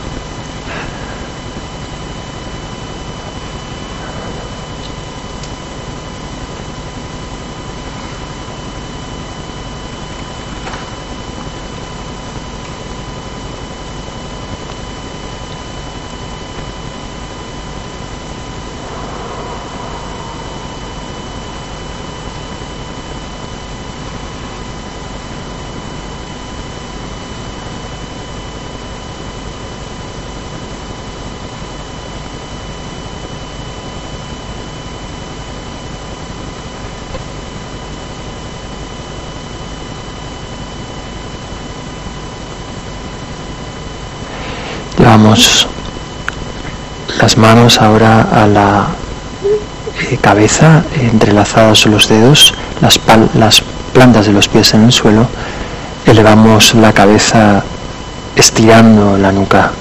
Las 47.21 47.37
manos 47.37 47.81
ahora 47.81 48.21
a 48.31 48.47
la 48.47 48.87
eh, 50.11 50.17
cabeza, 50.17 50.83
entrelazados 50.99 51.85
los 51.85 52.07
dedos, 52.07 52.53
las, 52.81 52.99
las 53.33 53.61
plantas 53.93 54.25
de 54.25 54.33
los 54.33 54.47
pies 54.47 54.73
en 54.73 54.85
el 54.85 54.91
suelo. 54.91 55.27
Elevamos 56.05 56.75
la 56.75 56.93
cabeza 56.93 57.63
estirando 58.35 59.17
la 59.17 59.31
nuca. 59.31 59.71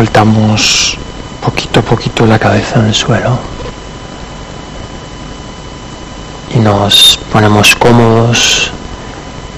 Soltamos 0.00 0.96
poquito 1.44 1.80
a 1.80 1.82
poquito 1.82 2.24
la 2.24 2.38
cabeza 2.38 2.80
en 2.80 2.86
el 2.86 2.94
suelo. 2.94 3.38
Y 6.54 6.58
nos 6.58 7.18
ponemos 7.30 7.76
cómodos 7.76 8.72